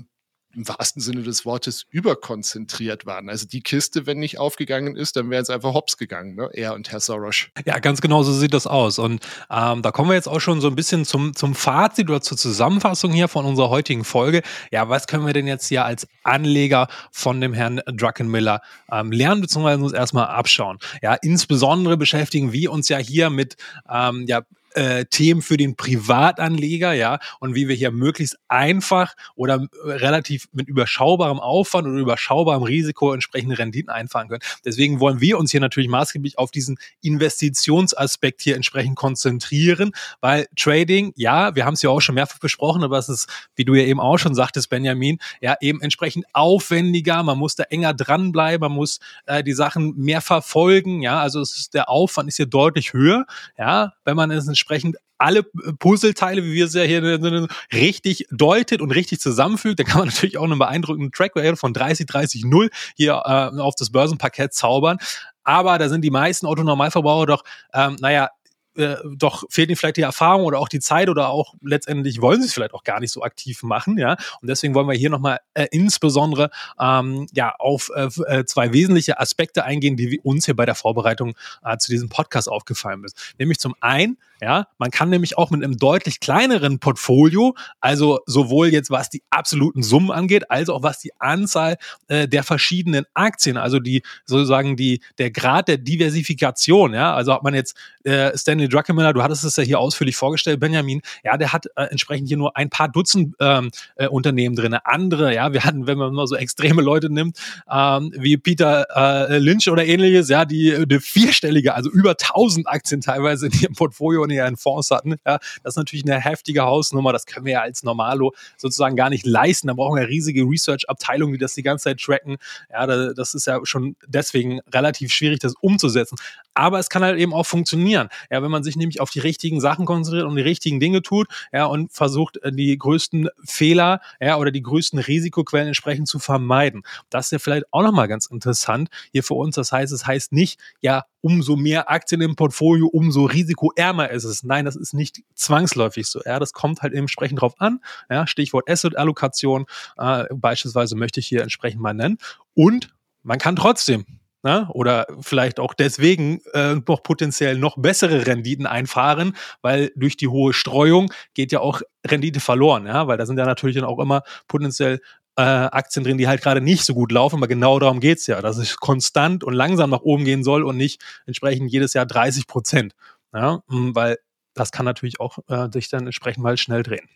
im 0.56 0.68
wahrsten 0.68 1.02
Sinne 1.02 1.24
des 1.24 1.46
Wortes 1.46 1.86
überkonzentriert 1.90 3.06
waren. 3.06 3.30
Also 3.30 3.48
die 3.48 3.62
Kiste, 3.62 4.06
wenn 4.06 4.18
nicht 4.18 4.40
aufgegangen 4.40 4.96
ist, 4.96 5.16
dann 5.16 5.30
wären 5.30 5.44
es 5.44 5.50
einfach 5.50 5.74
hops 5.74 5.98
gegangen, 5.98 6.36
ne? 6.36 6.50
er 6.54 6.74
und 6.74 6.92
Herr 6.92 7.00
Soros. 7.00 7.48
Ja, 7.66 7.80
ganz 7.80 8.02
genau 8.02 8.24
so 8.24 8.34
sieht 8.34 8.54
das 8.54 8.66
aus. 8.66 8.98
Und 8.98 9.26
ähm, 9.52 9.82
da 9.82 9.92
kommen 9.92 10.10
wir 10.10 10.16
jetzt 10.16 10.28
auch 10.28 10.40
schon 10.40 10.62
so 10.62 10.68
ein 10.68 10.76
bisschen 10.76 11.06
zum, 11.06 11.36
zum 11.36 11.54
Fazit 11.54 12.10
oder 12.10 12.22
zur 12.22 12.38
Zusammenfassung 12.38 13.12
hier 13.12 13.28
von 13.28 13.46
unserer 13.46 13.70
heutigen 13.70 14.04
Folge. 14.04 14.42
Ja, 14.72 14.90
was 14.90 15.08
können 15.08 15.26
wir 15.26 15.34
denn 15.34 15.48
jetzt 15.48 15.68
hier 15.68 15.86
als 15.86 16.08
Anleger 16.24 16.88
von 17.12 17.40
dem 17.42 17.54
Herrn 17.54 17.82
Druckenmiller 17.86 18.62
ähm, 18.92 19.12
lernen, 19.12 19.42
beziehungsweise 19.42 19.84
uns 19.84 19.94
erstmal 19.94 20.28
abschauen? 20.28 20.80
Ja, 21.02 21.14
insbesondere 21.16 21.98
beschäftigen 21.98 22.52
wir 22.52 22.72
uns 22.72 22.90
ja 22.90 22.98
hier 22.98 23.30
mit 23.30 23.58
ähm, 23.90 24.26
ja, 24.28 24.42
äh, 24.78 25.06
Themen 25.06 25.42
für 25.42 25.58
den 25.58 25.76
Privatanleger, 25.76 26.94
ja, 26.94 27.18
und 27.40 27.56
wie 27.56 27.68
wir 27.68 27.76
hier 27.76 27.90
möglichst 27.90 28.38
einfach 28.48 29.16
oder 29.36 29.68
äh, 29.86 29.92
relativ 29.92 30.48
mit 30.52 30.68
überschaubarem 30.68 31.40
Aufwand 31.40 31.88
oder 31.88 31.98
überschaubarem 31.98 32.62
Risiko 32.62 33.12
entsprechende 33.12 33.58
Renditen 33.58 33.90
einfahren 33.90 34.28
können. 34.28 34.44
Deswegen 34.64 35.00
wollen 35.00 35.20
wir 35.20 35.40
uns 35.40 35.50
hier 35.50 35.62
natürlich 35.62 35.90
maßgeblich 35.90 36.38
auf 36.38 36.52
diesen 36.52 36.78
Investitionsaspekt 37.02 38.42
hier 38.42 38.56
entsprechend 38.56 38.96
konzentrieren, 38.96 39.94
weil 40.22 40.46
Trading, 40.56 41.12
ja, 41.16 41.56
wir 41.56 41.66
haben 41.66 41.74
es 41.74 41.82
ja 41.82 41.90
auch 41.90 42.02
schon 42.02 42.16
mehrfach 42.16 42.40
besprochen, 42.40 42.84
aber 42.84 43.00
es 43.00 43.10
ist, 43.10 43.28
wie 43.56 43.66
du 43.66 43.74
ja 43.74 43.84
eben 43.84 44.00
auch 44.00 44.20
schon 44.20 44.36
sagtest, 44.36 44.70
Benjamin, 44.70 45.18
ja, 45.42 45.56
eben 45.60 45.82
entsprechend 45.82 46.26
aufwendiger, 46.34 47.24
man 47.24 47.40
muss 47.40 47.56
da 47.56 47.64
enger 47.64 47.96
dranbleiben, 47.96 48.70
man 48.70 48.78
muss 48.78 49.00
äh, 49.26 49.44
die 49.44 49.54
Sachen 49.54 49.98
mehr 49.98 50.22
verfolgen, 50.22 51.02
ja, 51.02 51.20
also 51.20 51.42
es 51.42 51.58
ist, 51.58 51.74
der 51.74 51.90
Aufwand 51.90 52.30
ist 52.30 52.38
hier 52.38 52.46
deutlich 52.46 52.94
höher, 52.94 53.26
ja, 53.58 53.94
wenn 54.06 54.16
man 54.16 54.30
es 54.30 54.48
entsprechend 54.48 54.67
entsprechend 54.68 54.98
alle 55.18 55.44
Puzzleteile, 55.44 56.44
wie 56.44 56.54
wir 56.54 56.66
es 56.66 56.74
ja 56.74 56.84
hier 56.84 57.48
richtig 57.74 58.28
deutet 58.30 58.82
und 58.82 58.92
richtig 58.92 59.20
zusammenfügt, 59.20 59.80
dann 59.80 59.88
kann 59.88 60.00
man 60.00 60.08
natürlich 60.14 60.38
auch 60.38 60.44
einen 60.44 60.60
beeindruckenden 60.60 61.12
Track 61.12 61.34
von 61.58 61.74
30, 61.74 62.06
30, 62.06 62.46
0 62.46 62.70
hier 62.96 63.14
äh, 63.26 63.60
auf 63.60 63.76
das 63.76 63.92
Börsenparkett 63.92 64.54
zaubern. 64.54 64.98
Aber 65.44 65.78
da 65.78 65.90
sind 65.90 66.02
die 66.02 66.12
meisten 66.12 66.46
Autonormalverbraucher 66.46 67.26
doch, 67.26 67.44
ähm, 67.74 67.96
naja, 68.00 68.30
äh, 68.78 68.98
doch 69.18 69.44
fehlt 69.50 69.70
ihnen 69.70 69.76
vielleicht 69.76 69.98
die 69.98 70.02
Erfahrung 70.02 70.46
oder 70.46 70.60
auch 70.60 70.70
die 70.70 70.80
Zeit 70.80 71.10
oder 71.10 71.30
auch 71.30 71.56
letztendlich 71.62 72.22
wollen 72.22 72.42
sie 72.42 72.48
es 72.48 72.54
vielleicht 72.54 72.74
auch 72.74 72.84
gar 72.84 73.00
nicht 73.00 73.12
so 73.12 73.24
aktiv 73.24 73.64
machen, 73.64 73.98
ja. 73.98 74.18
Und 74.42 74.50
deswegen 74.50 74.76
wollen 74.76 74.88
wir 74.88 74.96
hier 74.96 75.10
nochmal 75.10 75.40
äh, 75.56 75.68
insbesondere 75.72 76.52
ähm, 76.80 77.28
ja 77.34 77.56
auf 77.58 77.92
äh, 77.96 78.10
äh, 78.28 78.46
zwei 78.46 78.74
wesentliche 78.74 79.20
Aspekte 79.20 79.64
eingehen, 79.64 79.98
die 79.98 80.20
uns 80.20 80.46
hier 80.46 80.56
bei 80.56 80.66
der 80.66 80.76
Vorbereitung 80.76 81.36
äh, 81.64 81.78
zu 81.78 81.92
diesem 81.92 82.10
Podcast 82.10 82.50
aufgefallen 82.50 83.04
ist. 83.04 83.36
Nämlich 83.40 83.60
zum 83.60 83.76
einen, 83.80 84.18
ja, 84.42 84.68
man 84.78 84.92
kann 84.92 85.10
nämlich 85.10 85.38
auch 85.38 85.50
mit 85.50 85.64
einem 85.64 85.78
deutlich 85.78 86.20
kleineren 86.20 86.80
Portfolio, 86.80 87.56
also 87.80 88.20
sowohl 88.26 88.68
jetzt 88.68 88.92
was 88.92 89.10
die 89.10 89.24
absoluten 89.30 89.84
Summen 89.84 90.12
angeht, 90.12 90.52
als 90.52 90.70
auch 90.70 90.84
was 90.84 91.00
die 91.00 91.12
Anzahl 91.20 91.78
äh, 92.08 92.28
der 92.28 92.44
verschiedenen 92.44 93.06
Aktien, 93.14 93.58
also 93.58 93.80
die 93.80 94.04
sozusagen 94.26 94.76
die 94.76 95.02
der 95.18 95.32
Grad 95.32 95.68
der 95.68 95.78
Diversifikation, 95.78 96.94
ja, 96.94 97.14
also 97.14 97.34
hat 97.34 97.44
man 97.44 97.56
jetzt 97.56 97.76
äh, 98.04 98.38
Stanley 98.38 98.70
Druckenmiller, 98.70 99.14
du 99.14 99.24
hattest 99.24 99.44
es 99.44 99.56
ja 99.56 99.64
hier 99.64 99.80
ausführlich 99.80 100.16
vorgestellt, 100.16 100.60
Benjamin, 100.60 101.02
ja, 101.24 101.38
der 101.38 101.52
hat 101.52 101.66
äh, 101.76 101.84
entsprechend 101.86 102.28
hier 102.28 102.38
nur 102.38 102.56
ein 102.56 102.70
paar 102.70 102.90
Dutzend 102.90 103.36
ähm, 103.40 103.72
äh, 103.96 104.08
Unternehmen 104.08 104.56
drin. 104.56 104.76
Andere, 104.84 105.34
ja, 105.34 105.52
wir 105.54 105.64
hatten, 105.64 105.88
wenn 105.88 105.98
man 105.98 106.14
mal 106.14 106.28
so 106.28 106.36
extreme 106.36 106.82
Leute 106.82 107.12
nimmt, 107.12 107.38
ähm, 107.72 108.12
wie 108.16 108.38
Peter 108.38 108.86
äh, 109.30 109.40
Lynch 109.40 109.70
oder 109.70 109.86
ähnliches, 109.86 110.30
ja, 110.30 110.46
die 110.46 110.76
eine 110.76 111.00
vierstellige, 111.00 111.74
also 111.74 111.90
über 111.90 112.12
1000 112.12 112.68
Aktien 112.68 113.02
teilweise 113.02 113.48
in 113.48 113.54
ihrem 113.60 113.74
Portfolio 113.74 114.27
und 114.32 114.48
in 114.48 114.58
Fonds 114.58 114.92
hatten. 114.92 115.16
Ja, 115.26 115.40
das 115.64 115.74
ist 115.74 115.78
natürlich 115.78 116.06
eine 116.06 116.20
heftige 116.20 116.64
Hausnummer, 116.64 117.14
das 117.14 117.26
können 117.26 117.46
wir 117.46 117.54
ja 117.54 117.62
als 117.62 117.84
Normalo 117.84 118.34
sozusagen 118.58 118.96
gar 118.96 119.10
nicht 119.10 119.26
leisten. 119.26 119.68
Da 119.68 119.74
brauchen 119.74 120.00
wir 120.00 120.08
riesige 120.08 120.44
Research-Abteilungen, 120.44 121.34
die 121.34 121.40
das 121.40 121.54
die 121.54 121.64
ganze 121.64 121.86
Zeit 121.86 122.00
tracken. 122.00 122.38
Ja, 122.72 122.86
das 122.88 123.34
ist 123.34 123.48
ja 123.48 123.60
schon 123.64 123.96
deswegen 124.08 124.60
relativ 124.74 125.12
schwierig, 125.12 125.40
das 125.40 125.54
umzusetzen. 125.62 126.18
Aber 126.54 126.80
es 126.80 126.90
kann 126.90 127.04
halt 127.04 127.20
eben 127.20 127.34
auch 127.34 127.46
funktionieren. 127.46 128.10
Ja, 128.32 128.42
wenn 128.42 128.52
man 128.52 128.64
sich 128.64 128.76
nämlich 128.76 129.00
auf 129.00 129.12
die 129.12 129.20
richtigen 129.20 129.62
Sachen 129.62 129.86
konzentriert 129.86 130.26
und 130.26 130.36
die 130.36 130.42
richtigen 130.42 130.80
Dinge 130.80 131.02
tut, 131.02 131.28
ja, 131.54 131.66
und 131.66 131.92
versucht, 131.92 132.38
äh, 132.38 132.52
die 132.52 132.78
größten 132.78 133.30
Fehler, 133.46 134.02
ja, 134.20 134.38
oder 134.38 134.52
die 134.52 134.64
größten 134.64 135.00
Risikoquellen 135.00 135.68
entsprechend 135.68 136.08
zu 136.08 136.20
vermeiden. 136.20 136.84
Das 137.10 137.28
ist 137.28 137.32
ja 137.32 137.40
vielleicht 137.40 137.66
auch 137.72 137.84
nochmal 137.84 138.08
ganz 138.08 138.26
interessant 138.26 138.90
hier 139.12 139.24
für 139.24 139.36
uns. 139.36 139.56
Das 139.56 139.72
heißt, 139.72 139.94
es 139.94 140.06
heißt 140.06 140.32
nicht, 140.32 140.60
ja, 140.82 141.04
umso 141.28 141.58
mehr 141.58 141.90
Aktien 141.92 142.22
im 142.22 142.38
Portfolio, 142.38 142.88
umso 142.88 143.26
risikoärmer 143.26 144.10
ist 144.12 144.24
es. 144.24 144.44
Nein, 144.44 144.64
das 144.64 144.78
ist 144.78 144.94
nicht 144.94 145.24
zwangsläufig 145.36 146.08
so. 146.08 146.22
Ja, 146.26 146.40
das 146.40 146.54
kommt 146.54 146.82
halt 146.82 146.94
entsprechend 146.94 147.42
drauf 147.42 147.56
an. 147.60 147.82
Ja, 148.10 148.26
Stichwort 148.28 148.70
Asset-Allokation 148.70 149.66
äh, 149.98 150.24
beispielsweise 150.34 150.96
möchte 150.96 151.20
ich 151.20 151.28
hier 151.28 151.42
entsprechend 151.44 151.82
mal 151.82 151.94
nennen. 151.94 152.18
Und 152.54 152.96
man 153.24 153.40
kann 153.40 153.58
trotzdem 153.58 154.06
ne? 154.44 154.68
oder 154.70 155.06
vielleicht 155.20 155.60
auch 155.60 155.74
deswegen 155.74 156.40
äh, 156.54 156.76
noch 156.76 157.04
potenziell 157.04 157.58
noch 157.58 157.76
bessere 157.78 158.26
Renditen 158.26 158.66
einfahren, 158.66 159.36
weil 159.62 159.92
durch 159.96 160.16
die 160.16 160.30
hohe 160.30 160.54
Streuung 160.54 161.12
geht 161.34 161.52
ja 161.52 161.60
auch 161.60 161.82
Rendite 162.06 162.40
verloren, 162.40 162.86
ja, 162.86 163.08
weil 163.08 163.18
da 163.18 163.26
sind 163.26 163.38
ja 163.38 163.46
natürlich 163.46 163.76
dann 163.76 163.86
auch 163.86 164.00
immer 164.00 164.24
potenziell 164.48 165.02
äh, 165.38 165.42
Aktien 165.42 166.04
drin, 166.04 166.18
die 166.18 166.28
halt 166.28 166.42
gerade 166.42 166.62
nicht 166.62 166.84
so 166.84 166.94
gut 166.94 167.12
laufen, 167.12 167.38
aber 167.38 167.48
genau 167.48 167.80
darum 167.80 168.00
geht's 168.00 168.28
ja, 168.28 168.42
dass 168.42 168.58
es 168.58 168.78
konstant 168.78 169.44
und 169.44 169.54
langsam 169.54 169.90
nach 169.92 170.02
oben 170.02 170.26
gehen 170.26 170.44
soll 170.44 170.64
und 170.64 170.78
nicht 170.78 171.02
entsprechend 171.26 171.72
jedes 171.72 171.94
Jahr 171.94 172.06
30 172.06 172.48
Prozent, 172.48 172.94
ja, 173.34 173.62
weil 173.68 174.18
das 174.56 174.72
kann 174.72 174.86
natürlich 174.86 175.20
auch 175.20 175.38
äh, 175.48 175.70
sich 175.72 175.90
dann 175.90 176.06
entsprechend 176.06 176.44
mal 176.44 176.58
schnell 176.58 176.82
drehen. 176.82 177.08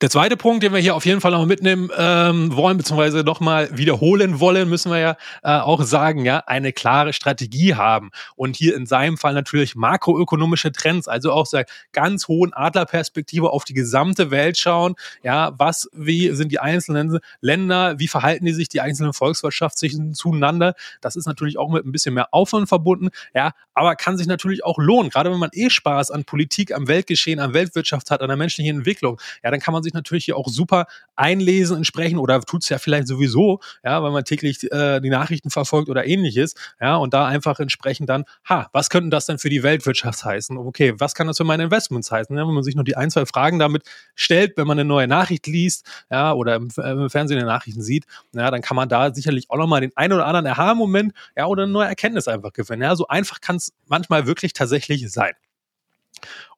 Der 0.00 0.10
zweite 0.10 0.36
Punkt, 0.36 0.62
den 0.62 0.72
wir 0.72 0.78
hier 0.78 0.94
auf 0.94 1.04
jeden 1.06 1.20
Fall 1.20 1.32
noch 1.32 1.44
mitnehmen 1.44 1.90
ähm, 1.96 2.54
wollen, 2.54 2.76
beziehungsweise 2.76 3.24
nochmal 3.24 3.76
wiederholen 3.76 4.38
wollen, 4.38 4.68
müssen 4.68 4.92
wir 4.92 4.98
ja 5.00 5.16
äh, 5.42 5.58
auch 5.58 5.82
sagen, 5.82 6.24
ja, 6.24 6.44
eine 6.46 6.72
klare 6.72 7.12
Strategie 7.12 7.74
haben. 7.74 8.10
Und 8.36 8.54
hier 8.54 8.76
in 8.76 8.86
seinem 8.86 9.18
Fall 9.18 9.34
natürlich 9.34 9.74
makroökonomische 9.74 10.70
Trends, 10.70 11.08
also 11.08 11.32
auch 11.32 11.46
sehr 11.46 11.66
ganz 11.90 12.28
hohen 12.28 12.52
Adlerperspektive 12.52 13.50
auf 13.50 13.64
die 13.64 13.74
gesamte 13.74 14.30
Welt 14.30 14.56
schauen. 14.56 14.94
Ja, 15.24 15.54
was, 15.58 15.88
wie 15.92 16.30
sind 16.30 16.52
die 16.52 16.60
einzelnen 16.60 17.18
Länder, 17.40 17.98
wie 17.98 18.06
verhalten 18.06 18.44
die 18.44 18.52
sich, 18.52 18.68
die 18.68 18.80
einzelnen 18.80 19.12
Volkswirtschaften 19.12 20.14
zueinander? 20.14 20.74
Das 21.00 21.16
ist 21.16 21.26
natürlich 21.26 21.58
auch 21.58 21.72
mit 21.72 21.84
ein 21.84 21.90
bisschen 21.90 22.14
mehr 22.14 22.32
Aufwand 22.32 22.68
verbunden, 22.68 23.08
ja, 23.34 23.50
aber 23.74 23.96
kann 23.96 24.16
sich 24.16 24.28
natürlich 24.28 24.64
auch 24.64 24.78
lohnen. 24.78 25.10
Gerade 25.10 25.32
wenn 25.32 25.40
man 25.40 25.50
eh 25.54 25.70
Spaß 25.70 26.12
an 26.12 26.24
Politik, 26.24 26.72
am 26.72 26.86
Weltgeschehen, 26.86 27.40
an 27.40 27.52
Weltwirtschaft 27.52 28.12
hat, 28.12 28.22
an 28.22 28.28
der 28.28 28.36
menschlichen 28.36 28.76
Entwicklung, 28.76 29.20
ja, 29.42 29.50
dann 29.50 29.58
kann 29.58 29.72
man 29.72 29.82
sich 29.82 29.87
natürlich 29.94 30.24
hier 30.24 30.36
auch 30.36 30.48
super 30.48 30.86
einlesen 31.16 31.76
entsprechend 31.76 32.18
oder 32.20 32.40
tut 32.40 32.62
es 32.62 32.68
ja 32.68 32.78
vielleicht 32.78 33.08
sowieso, 33.08 33.60
ja, 33.84 34.02
weil 34.02 34.10
man 34.12 34.24
täglich 34.24 34.70
äh, 34.72 35.00
die 35.00 35.10
Nachrichten 35.10 35.50
verfolgt 35.50 35.88
oder 35.88 36.06
ähnliches, 36.06 36.54
ja, 36.80 36.96
und 36.96 37.14
da 37.14 37.26
einfach 37.26 37.60
entsprechend 37.60 38.08
dann, 38.08 38.24
ha, 38.48 38.68
was 38.72 38.90
könnten 38.90 39.10
das 39.10 39.26
denn 39.26 39.38
für 39.38 39.50
die 39.50 39.62
Weltwirtschaft 39.62 40.24
heißen? 40.24 40.56
Okay, 40.56 40.94
was 40.98 41.14
kann 41.14 41.26
das 41.26 41.36
für 41.36 41.44
meine 41.44 41.64
Investments 41.64 42.10
heißen? 42.10 42.36
Ja, 42.36 42.46
wenn 42.46 42.54
man 42.54 42.62
sich 42.62 42.74
nur 42.74 42.84
die 42.84 42.96
ein, 42.96 43.10
zwei 43.10 43.26
Fragen 43.26 43.58
damit 43.58 43.82
stellt, 44.14 44.56
wenn 44.56 44.66
man 44.66 44.78
eine 44.78 44.88
neue 44.88 45.08
Nachricht 45.08 45.46
liest, 45.46 45.86
ja, 46.10 46.32
oder 46.32 46.56
im, 46.56 46.68
äh, 46.76 46.90
im 46.90 47.10
Fernsehen 47.10 47.38
eine 47.38 47.46
Nachrichten 47.46 47.82
sieht, 47.82 48.04
ja, 48.32 48.50
dann 48.50 48.62
kann 48.62 48.76
man 48.76 48.88
da 48.88 49.12
sicherlich 49.14 49.50
auch 49.50 49.56
nochmal 49.56 49.80
den 49.80 49.96
einen 49.96 50.12
oder 50.12 50.26
anderen 50.26 50.46
Aha-Moment, 50.46 51.12
ja, 51.36 51.46
oder 51.46 51.64
eine 51.64 51.72
neue 51.72 51.88
Erkenntnis 51.88 52.28
einfach 52.28 52.52
gewinnen. 52.52 52.82
Ja, 52.82 52.96
so 52.96 53.08
einfach 53.08 53.40
kann 53.40 53.56
es 53.56 53.72
manchmal 53.86 54.26
wirklich 54.26 54.52
tatsächlich 54.52 55.10
sein. 55.10 55.32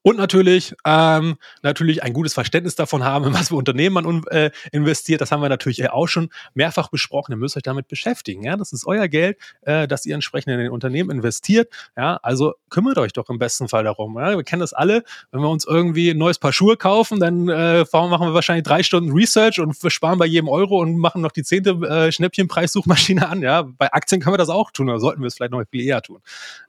Und 0.02 0.16
natürlich, 0.16 0.74
ähm, 0.86 1.36
natürlich 1.62 2.02
ein 2.02 2.14
gutes 2.14 2.32
Verständnis 2.32 2.74
davon 2.74 3.04
haben, 3.04 3.24
in 3.26 3.34
was 3.34 3.48
für 3.48 3.56
Unternehmen 3.56 3.94
man 3.94 4.24
äh, 4.28 4.50
investiert. 4.72 5.20
Das 5.20 5.30
haben 5.30 5.42
wir 5.42 5.48
natürlich 5.48 5.90
auch 5.90 6.06
schon 6.06 6.30
mehrfach 6.54 6.88
besprochen. 6.88 7.32
Ihr 7.32 7.36
müsst 7.36 7.56
euch 7.56 7.62
damit 7.62 7.88
beschäftigen. 7.88 8.44
Ja, 8.44 8.56
das 8.56 8.72
ist 8.72 8.86
euer 8.86 9.08
Geld, 9.08 9.36
äh, 9.62 9.86
das 9.86 10.06
ihr 10.06 10.14
entsprechend 10.14 10.52
in 10.52 10.58
den 10.58 10.70
Unternehmen 10.70 11.10
investiert. 11.10 11.72
Ja, 11.96 12.18
also 12.22 12.54
kümmert 12.70 12.96
euch 12.98 13.12
doch 13.12 13.28
im 13.28 13.38
besten 13.38 13.68
Fall 13.68 13.84
darum. 13.84 14.18
Ja, 14.18 14.36
wir 14.36 14.44
kennen 14.44 14.60
das 14.60 14.72
alle. 14.72 15.04
Wenn 15.32 15.40
wir 15.40 15.50
uns 15.50 15.66
irgendwie 15.66 16.10
ein 16.10 16.18
neues 16.18 16.38
Paar 16.38 16.52
Schuhe 16.52 16.76
kaufen, 16.76 17.20
dann 17.20 17.48
äh, 17.48 17.84
machen 17.92 18.28
wir 18.28 18.34
wahrscheinlich 18.34 18.64
drei 18.64 18.82
Stunden 18.82 19.12
Research 19.12 19.60
und 19.60 19.82
wir 19.82 19.90
sparen 19.90 20.18
bei 20.18 20.26
jedem 20.26 20.48
Euro 20.48 20.80
und 20.80 20.96
machen 20.96 21.20
noch 21.20 21.32
die 21.32 21.42
zehnte 21.42 21.72
äh, 21.72 22.10
Schnäppchenpreissuchmaschine 22.10 23.28
an. 23.28 23.42
Ja, 23.42 23.62
bei 23.62 23.92
Aktien 23.92 24.22
können 24.22 24.34
wir 24.34 24.38
das 24.38 24.48
auch 24.48 24.70
tun, 24.70 24.88
oder 24.88 24.98
sollten 24.98 25.20
wir 25.20 25.26
es 25.26 25.34
vielleicht 25.34 25.52
noch 25.52 25.62
viel 25.70 25.82
eher 25.82 26.00
tun. 26.00 26.20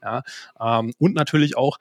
Ja, 0.01 0.23
ähm, 0.59 0.93
und 0.99 1.15
natürlich 1.15 1.55
auch 1.55 1.77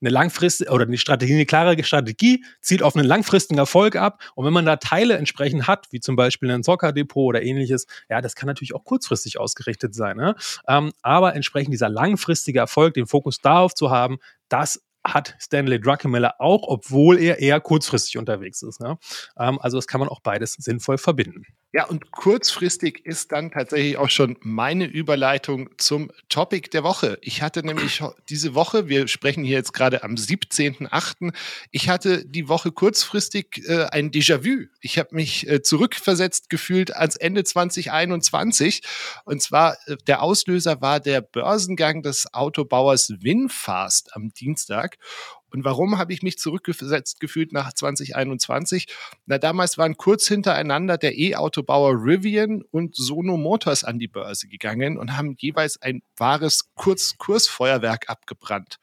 eine 0.00 0.10
langfristige 0.10 0.70
oder 0.70 0.84
eine 0.84 0.98
Strategie, 0.98 1.34
eine 1.34 1.46
klare 1.46 1.82
Strategie 1.84 2.44
zielt 2.60 2.82
auf 2.82 2.96
einen 2.96 3.06
langfristigen 3.06 3.58
Erfolg 3.58 3.96
ab. 3.96 4.20
Und 4.34 4.46
wenn 4.46 4.52
man 4.52 4.64
da 4.64 4.76
Teile 4.76 5.16
entsprechend 5.16 5.66
hat, 5.66 5.86
wie 5.90 6.00
zum 6.00 6.16
Beispiel 6.16 6.50
ein 6.50 6.62
Zockerdepot 6.62 7.28
oder 7.28 7.42
ähnliches, 7.42 7.86
ja, 8.08 8.20
das 8.20 8.34
kann 8.34 8.46
natürlich 8.46 8.74
auch 8.74 8.84
kurzfristig 8.84 9.38
ausgerichtet 9.38 9.94
sein. 9.94 10.16
Ne? 10.16 10.34
Ähm, 10.68 10.92
aber 11.02 11.34
entsprechend 11.34 11.72
dieser 11.72 11.88
langfristige 11.88 12.58
Erfolg, 12.58 12.94
den 12.94 13.06
Fokus 13.06 13.38
darauf 13.38 13.74
zu 13.74 13.90
haben, 13.90 14.18
das 14.48 14.82
hat 15.04 15.34
Stanley 15.38 15.80
Druckenmiller 15.80 16.34
auch, 16.40 16.62
obwohl 16.66 17.18
er 17.18 17.38
eher 17.38 17.60
kurzfristig 17.60 18.18
unterwegs 18.18 18.62
ist. 18.62 18.80
Ne? 18.80 18.98
Ähm, 19.38 19.58
also 19.60 19.78
das 19.78 19.86
kann 19.86 20.00
man 20.00 20.08
auch 20.08 20.20
beides 20.20 20.54
sinnvoll 20.54 20.98
verbinden. 20.98 21.44
Ja, 21.72 21.84
und 21.84 22.10
kurzfristig 22.10 23.06
ist 23.06 23.30
dann 23.30 23.52
tatsächlich 23.52 23.96
auch 23.96 24.10
schon 24.10 24.36
meine 24.40 24.86
Überleitung 24.86 25.70
zum 25.76 26.10
Topic 26.28 26.70
der 26.70 26.82
Woche. 26.82 27.16
Ich 27.20 27.42
hatte 27.42 27.64
nämlich 27.64 28.02
diese 28.28 28.56
Woche, 28.56 28.88
wir 28.88 29.06
sprechen 29.06 29.44
hier 29.44 29.58
jetzt 29.58 29.72
gerade 29.72 30.02
am 30.02 30.16
17.8., 30.16 31.32
ich 31.70 31.88
hatte 31.88 32.26
die 32.26 32.48
Woche 32.48 32.72
kurzfristig 32.72 33.62
äh, 33.68 33.84
ein 33.84 34.10
Déjà-vu. 34.10 34.66
Ich 34.80 34.98
habe 34.98 35.14
mich 35.14 35.48
äh, 35.48 35.62
zurückversetzt 35.62 36.50
gefühlt 36.50 36.96
ans 36.96 37.14
Ende 37.14 37.44
2021. 37.44 38.82
Und 39.24 39.40
zwar, 39.40 39.76
äh, 39.86 39.96
der 40.08 40.22
Auslöser 40.22 40.80
war 40.80 40.98
der 40.98 41.20
Börsengang 41.20 42.02
des 42.02 42.34
Autobauers 42.34 43.12
Winfast 43.20 44.16
am 44.16 44.30
Dienstag. 44.30 44.98
Und 45.50 45.64
warum 45.64 45.98
habe 45.98 46.12
ich 46.12 46.22
mich 46.22 46.38
zurückgesetzt 46.38 47.20
gefühlt 47.20 47.52
nach 47.52 47.72
2021? 47.72 48.86
Na, 49.26 49.38
damals 49.38 49.78
waren 49.78 49.96
kurz 49.96 50.26
hintereinander 50.28 50.98
der 50.98 51.18
E-Autobauer 51.18 51.92
Rivian 51.92 52.62
und 52.70 52.94
Sono 52.94 53.36
Motors 53.36 53.84
an 53.84 53.98
die 53.98 54.08
Börse 54.08 54.48
gegangen 54.48 54.98
und 54.98 55.16
haben 55.16 55.36
jeweils 55.38 55.80
ein 55.80 56.02
wahres 56.16 56.70
Kurzkursfeuerwerk 56.74 58.08
abgebrannt. 58.08 58.78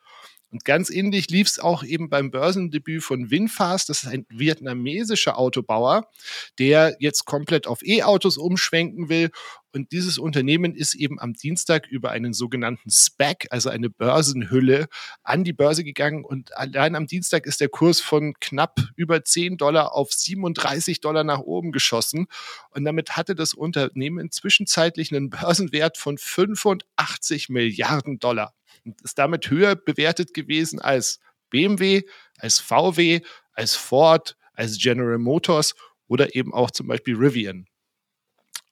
Und 0.49 0.63
ganz 0.63 0.89
ähnlich 0.89 1.29
lief 1.29 1.47
es 1.47 1.59
auch 1.59 1.83
eben 1.83 2.09
beim 2.09 2.31
Börsendebüt 2.31 3.03
von 3.03 3.29
Winfast. 3.29 3.89
Das 3.89 4.03
ist 4.03 4.09
ein 4.09 4.25
vietnamesischer 4.29 5.37
Autobauer, 5.37 6.09
der 6.57 6.95
jetzt 6.99 7.25
komplett 7.25 7.67
auf 7.67 7.85
E-Autos 7.85 8.37
umschwenken 8.37 9.09
will. 9.09 9.29
Und 9.73 9.91
dieses 9.91 10.17
Unternehmen 10.17 10.73
ist 10.73 10.95
eben 10.95 11.19
am 11.19 11.33
Dienstag 11.33 11.87
über 11.87 12.11
einen 12.11 12.33
sogenannten 12.33 12.89
SPAC, 12.89 13.47
also 13.51 13.69
eine 13.69 13.89
Börsenhülle, 13.89 14.87
an 15.21 15.43
die 15.43 15.51
Börse 15.51 15.83
gegangen. 15.83 16.23
Und 16.23 16.55
allein 16.55 16.95
am 16.95 17.07
Dienstag 17.07 17.45
ist 17.45 17.59
der 17.59 17.69
Kurs 17.69 17.99
von 17.99 18.33
knapp 18.39 18.79
über 18.95 19.25
10 19.25 19.57
Dollar 19.57 19.93
auf 19.93 20.13
37 20.13 21.01
Dollar 21.01 21.25
nach 21.25 21.39
oben 21.39 21.73
geschossen. 21.73 22.27
Und 22.69 22.85
damit 22.85 23.17
hatte 23.17 23.35
das 23.35 23.53
Unternehmen 23.53 24.31
zwischenzeitlich 24.31 25.13
einen 25.13 25.29
Börsenwert 25.29 25.97
von 25.97 26.17
85 26.17 27.49
Milliarden 27.49 28.19
Dollar 28.19 28.53
und 28.87 29.01
ist 29.01 29.17
damit 29.17 29.49
höher 29.49 29.75
bewertet 29.75 30.33
gewesen 30.33 30.79
als 30.79 31.19
BMW, 31.49 32.03
als 32.37 32.59
VW, 32.59 33.21
als 33.53 33.75
Ford, 33.75 34.37
als 34.53 34.77
General 34.77 35.17
Motors 35.17 35.75
oder 36.07 36.35
eben 36.35 36.53
auch 36.53 36.71
zum 36.71 36.87
Beispiel 36.87 37.15
Rivian. 37.15 37.67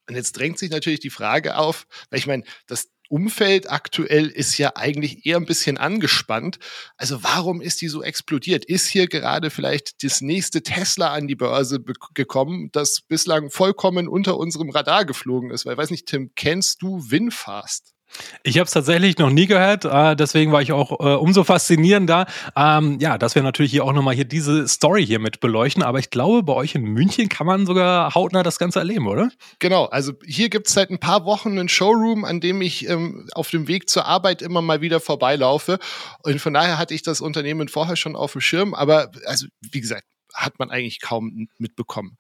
Und 0.07 0.15
jetzt 0.15 0.33
drängt 0.33 0.59
sich 0.59 0.69
natürlich 0.69 0.99
die 0.99 1.09
Frage 1.09 1.57
auf, 1.57 1.87
weil 2.09 2.19
ich 2.19 2.27
meine, 2.27 2.43
das 2.67 2.89
Umfeld 3.07 3.69
aktuell 3.69 4.27
ist 4.27 4.57
ja 4.57 4.75
eigentlich 4.75 5.25
eher 5.25 5.37
ein 5.37 5.45
bisschen 5.45 5.77
angespannt. 5.77 6.57
Also 6.97 7.23
warum 7.23 7.61
ist 7.61 7.81
die 7.81 7.87
so 7.87 8.01
explodiert? 8.01 8.65
Ist 8.65 8.87
hier 8.87 9.07
gerade 9.07 9.51
vielleicht 9.51 10.03
das 10.03 10.21
nächste 10.21 10.63
Tesla 10.63 11.13
an 11.13 11.27
die 11.27 11.35
Börse 11.35 11.83
gekommen, 12.13 12.69
das 12.71 13.01
bislang 13.01 13.51
vollkommen 13.51 14.07
unter 14.07 14.37
unserem 14.37 14.69
Radar 14.69 15.05
geflogen 15.05 15.51
ist? 15.51 15.65
Weil 15.65 15.77
weiß 15.77 15.91
nicht, 15.91 16.07
Tim, 16.07 16.31
kennst 16.35 16.81
du 16.81 17.11
Winfast? 17.11 17.94
Ich 18.43 18.57
habe 18.57 18.65
es 18.65 18.71
tatsächlich 18.71 19.17
noch 19.17 19.29
nie 19.29 19.47
gehört, 19.47 19.85
äh, 19.85 20.15
deswegen 20.15 20.51
war 20.51 20.61
ich 20.61 20.71
auch 20.71 20.99
äh, 20.99 21.15
umso 21.15 21.43
faszinierender. 21.43 22.27
Ähm, 22.55 22.97
ja, 22.99 23.17
dass 23.17 23.35
wir 23.35 23.43
natürlich 23.43 23.71
hier 23.71 23.83
auch 23.83 23.93
nochmal 23.93 24.15
hier 24.15 24.25
diese 24.25 24.67
Story 24.67 25.05
hier 25.05 25.19
mit 25.19 25.39
beleuchten, 25.39 25.83
aber 25.83 25.99
ich 25.99 26.09
glaube, 26.09 26.43
bei 26.43 26.53
euch 26.53 26.75
in 26.75 26.83
München 26.83 27.29
kann 27.29 27.47
man 27.47 27.65
sogar 27.65 28.13
hautnah 28.13 28.43
das 28.43 28.59
Ganze 28.59 28.79
erleben, 28.79 29.07
oder? 29.07 29.29
Genau, 29.59 29.85
also 29.85 30.13
hier 30.25 30.49
gibt 30.49 30.67
es 30.67 30.73
seit 30.73 30.89
ein 30.89 30.99
paar 30.99 31.25
Wochen 31.25 31.49
einen 31.57 31.69
Showroom, 31.69 32.25
an 32.25 32.39
dem 32.39 32.61
ich 32.61 32.87
ähm, 32.87 33.27
auf 33.33 33.49
dem 33.49 33.67
Weg 33.67 33.89
zur 33.89 34.05
Arbeit 34.05 34.41
immer 34.41 34.61
mal 34.61 34.81
wieder 34.81 34.99
vorbeilaufe. 34.99 35.79
Und 36.23 36.39
von 36.39 36.53
daher 36.53 36.77
hatte 36.77 36.93
ich 36.93 37.01
das 37.01 37.21
Unternehmen 37.21 37.67
vorher 37.67 37.95
schon 37.95 38.15
auf 38.15 38.33
dem 38.33 38.41
Schirm, 38.41 38.73
aber 38.73 39.11
also 39.25 39.47
wie 39.71 39.81
gesagt, 39.81 40.03
hat 40.33 40.59
man 40.59 40.69
eigentlich 40.69 40.99
kaum 41.01 41.47
mitbekommen. 41.57 42.17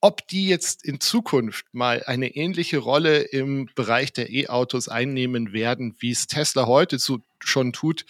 Ob 0.00 0.26
die 0.28 0.46
jetzt 0.46 0.84
in 0.84 1.00
Zukunft 1.00 1.66
mal 1.72 2.02
eine 2.04 2.34
ähnliche 2.36 2.78
Rolle 2.78 3.22
im 3.22 3.68
Bereich 3.74 4.12
der 4.12 4.30
E-Autos 4.30 4.88
einnehmen 4.88 5.52
werden, 5.52 5.96
wie 5.98 6.10
es 6.10 6.26
Tesla 6.26 6.66
heute 6.66 6.98
zu, 6.98 7.22
schon 7.40 7.72
tut, 7.72 8.04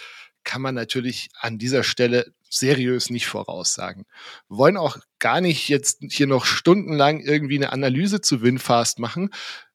kann 0.45 0.63
man 0.63 0.75
natürlich 0.75 1.29
an 1.41 1.59
dieser 1.59 1.83
Stelle 1.83 2.33
seriös 2.49 3.11
nicht 3.11 3.27
voraussagen. 3.27 4.07
Wir 4.49 4.59
wollen 4.59 4.77
auch 4.77 4.99
gar 5.19 5.41
nicht 5.41 5.69
jetzt 5.69 6.03
hier 6.09 6.27
noch 6.27 6.45
stundenlang 6.45 7.21
irgendwie 7.21 7.57
eine 7.57 7.73
Analyse 7.73 8.21
zu 8.21 8.43
Winfast 8.43 8.99
machen. 8.99 9.31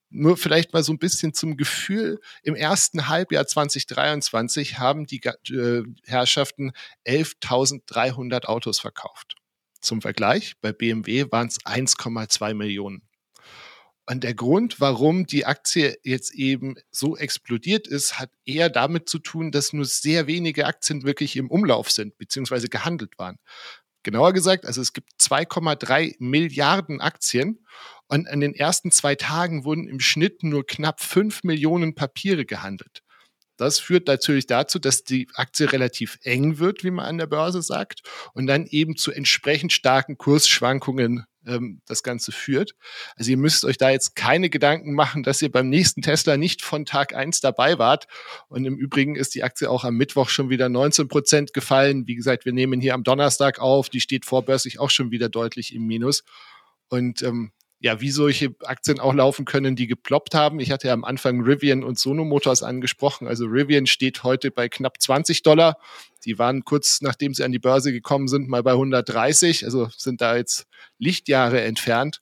Nur 0.09 0.35
vielleicht 0.35 0.73
mal 0.73 0.83
so 0.83 0.91
ein 0.91 0.99
bisschen 0.99 1.33
zum 1.33 1.55
Gefühl. 1.55 2.19
Im 2.43 2.55
ersten 2.55 3.07
Halbjahr 3.07 3.47
2023 3.47 4.77
haben 4.77 5.05
die 5.05 5.21
äh, 5.23 5.83
Herrschaften 6.05 6.73
11.300 7.05 8.45
Autos 8.45 8.79
verkauft. 8.79 9.35
Zum 9.81 10.01
Vergleich, 10.01 10.53
bei 10.61 10.71
BMW 10.71 11.25
waren 11.31 11.47
es 11.47 11.59
1,2 11.61 12.53
Millionen. 12.53 13.01
Und 14.07 14.23
der 14.23 14.33
Grund, 14.33 14.79
warum 14.81 15.25
die 15.25 15.45
Aktie 15.45 15.95
jetzt 16.03 16.33
eben 16.33 16.75
so 16.91 17.15
explodiert 17.15 17.87
ist, 17.87 18.19
hat 18.19 18.31
eher 18.45 18.69
damit 18.69 19.07
zu 19.07 19.19
tun, 19.19 19.51
dass 19.51 19.73
nur 19.73 19.85
sehr 19.85 20.27
wenige 20.27 20.65
Aktien 20.65 21.03
wirklich 21.03 21.35
im 21.37 21.49
Umlauf 21.49 21.91
sind, 21.91 22.17
beziehungsweise 22.17 22.67
gehandelt 22.67 23.17
waren. 23.17 23.37
Genauer 24.03 24.33
gesagt, 24.33 24.65
also 24.65 24.81
es 24.81 24.93
gibt 24.93 25.11
2,3 25.19 26.15
Milliarden 26.19 27.01
Aktien 27.01 27.65
und 28.07 28.27
an 28.27 28.39
den 28.39 28.55
ersten 28.55 28.91
zwei 28.91 29.15
Tagen 29.15 29.63
wurden 29.63 29.87
im 29.87 29.99
Schnitt 29.99 30.43
nur 30.43 30.65
knapp 30.65 31.01
5 31.01 31.43
Millionen 31.43 31.93
Papiere 31.93 32.45
gehandelt. 32.45 33.03
Das 33.61 33.77
führt 33.77 34.07
natürlich 34.07 34.47
dazu, 34.47 34.79
dass 34.79 35.03
die 35.03 35.27
Aktie 35.35 35.71
relativ 35.71 36.17
eng 36.23 36.57
wird, 36.57 36.83
wie 36.83 36.89
man 36.89 37.05
an 37.05 37.19
der 37.19 37.27
Börse 37.27 37.61
sagt, 37.61 38.01
und 38.33 38.47
dann 38.47 38.65
eben 38.65 38.97
zu 38.97 39.11
entsprechend 39.11 39.71
starken 39.71 40.17
Kursschwankungen 40.17 41.27
ähm, 41.45 41.79
das 41.85 42.01
Ganze 42.01 42.31
führt. 42.31 42.71
Also 43.17 43.29
ihr 43.29 43.37
müsst 43.37 43.63
euch 43.63 43.77
da 43.77 43.91
jetzt 43.91 44.15
keine 44.15 44.49
Gedanken 44.49 44.95
machen, 44.95 45.21
dass 45.21 45.43
ihr 45.43 45.51
beim 45.51 45.69
nächsten 45.69 46.01
Tesla 46.01 46.37
nicht 46.37 46.63
von 46.63 46.85
Tag 46.85 47.13
eins 47.13 47.39
dabei 47.39 47.77
wart. 47.77 48.07
Und 48.47 48.65
im 48.65 48.77
Übrigen 48.77 49.15
ist 49.15 49.35
die 49.35 49.43
Aktie 49.43 49.69
auch 49.69 49.83
am 49.83 49.95
Mittwoch 49.95 50.29
schon 50.29 50.49
wieder 50.49 50.67
19 50.67 51.07
Prozent 51.07 51.53
gefallen. 51.53 52.07
Wie 52.07 52.15
gesagt, 52.15 52.45
wir 52.45 52.53
nehmen 52.53 52.81
hier 52.81 52.95
am 52.95 53.03
Donnerstag 53.03 53.59
auf. 53.59 53.89
Die 53.89 54.01
steht 54.01 54.25
vorbörslich 54.25 54.79
auch 54.79 54.89
schon 54.89 55.11
wieder 55.11 55.29
deutlich 55.29 55.75
im 55.75 55.85
Minus. 55.85 56.23
Und 56.89 57.21
ähm, 57.21 57.51
ja, 57.81 57.99
wie 57.99 58.11
solche 58.11 58.53
Aktien 58.63 58.99
auch 58.99 59.13
laufen 59.13 59.43
können, 59.43 59.75
die 59.75 59.87
geploppt 59.87 60.35
haben. 60.35 60.59
Ich 60.59 60.71
hatte 60.71 60.87
ja 60.87 60.93
am 60.93 61.03
Anfang 61.03 61.41
Rivian 61.41 61.83
und 61.83 61.97
Sono 61.97 62.23
Motors 62.23 62.61
angesprochen. 62.61 63.27
Also 63.27 63.45
Rivian 63.45 63.87
steht 63.87 64.23
heute 64.23 64.51
bei 64.51 64.69
knapp 64.69 65.01
20 65.01 65.41
Dollar. 65.41 65.77
Die 66.23 66.37
waren 66.37 66.63
kurz 66.63 67.01
nachdem 67.01 67.33
sie 67.33 67.43
an 67.43 67.51
die 67.51 67.59
Börse 67.59 67.91
gekommen 67.91 68.27
sind, 68.27 68.47
mal 68.47 68.61
bei 68.61 68.73
130. 68.73 69.65
Also 69.65 69.89
sind 69.97 70.21
da 70.21 70.37
jetzt 70.37 70.67
Lichtjahre 70.99 71.61
entfernt. 71.61 72.21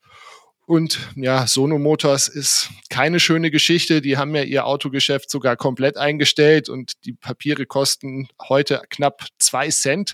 Und 0.66 1.00
ja, 1.16 1.46
Sono 1.46 1.78
Motors 1.78 2.30
ist 2.30 2.70
keine 2.90 3.20
schöne 3.20 3.52
Geschichte. 3.52 4.02
Die 4.02 4.16
haben 4.16 4.34
ja 4.36 4.44
ihr 4.44 4.66
Autogeschäft 4.66 5.30
sogar 5.30 5.58
komplett 5.58 5.98
eingestellt 5.98 6.70
und 6.70 6.94
die 7.04 7.14
Papiere 7.14 7.66
kosten 7.66 8.30
heute 8.48 8.82
knapp 8.90 9.26
zwei 9.40 9.70
Cent. 9.70 10.14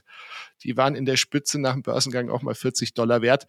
Die 0.66 0.76
waren 0.76 0.96
in 0.96 1.06
der 1.06 1.16
Spitze 1.16 1.60
nach 1.60 1.74
dem 1.74 1.84
Börsengang 1.84 2.30
auch 2.30 2.42
mal 2.42 2.56
40 2.56 2.94
Dollar 2.94 3.22
wert. 3.22 3.48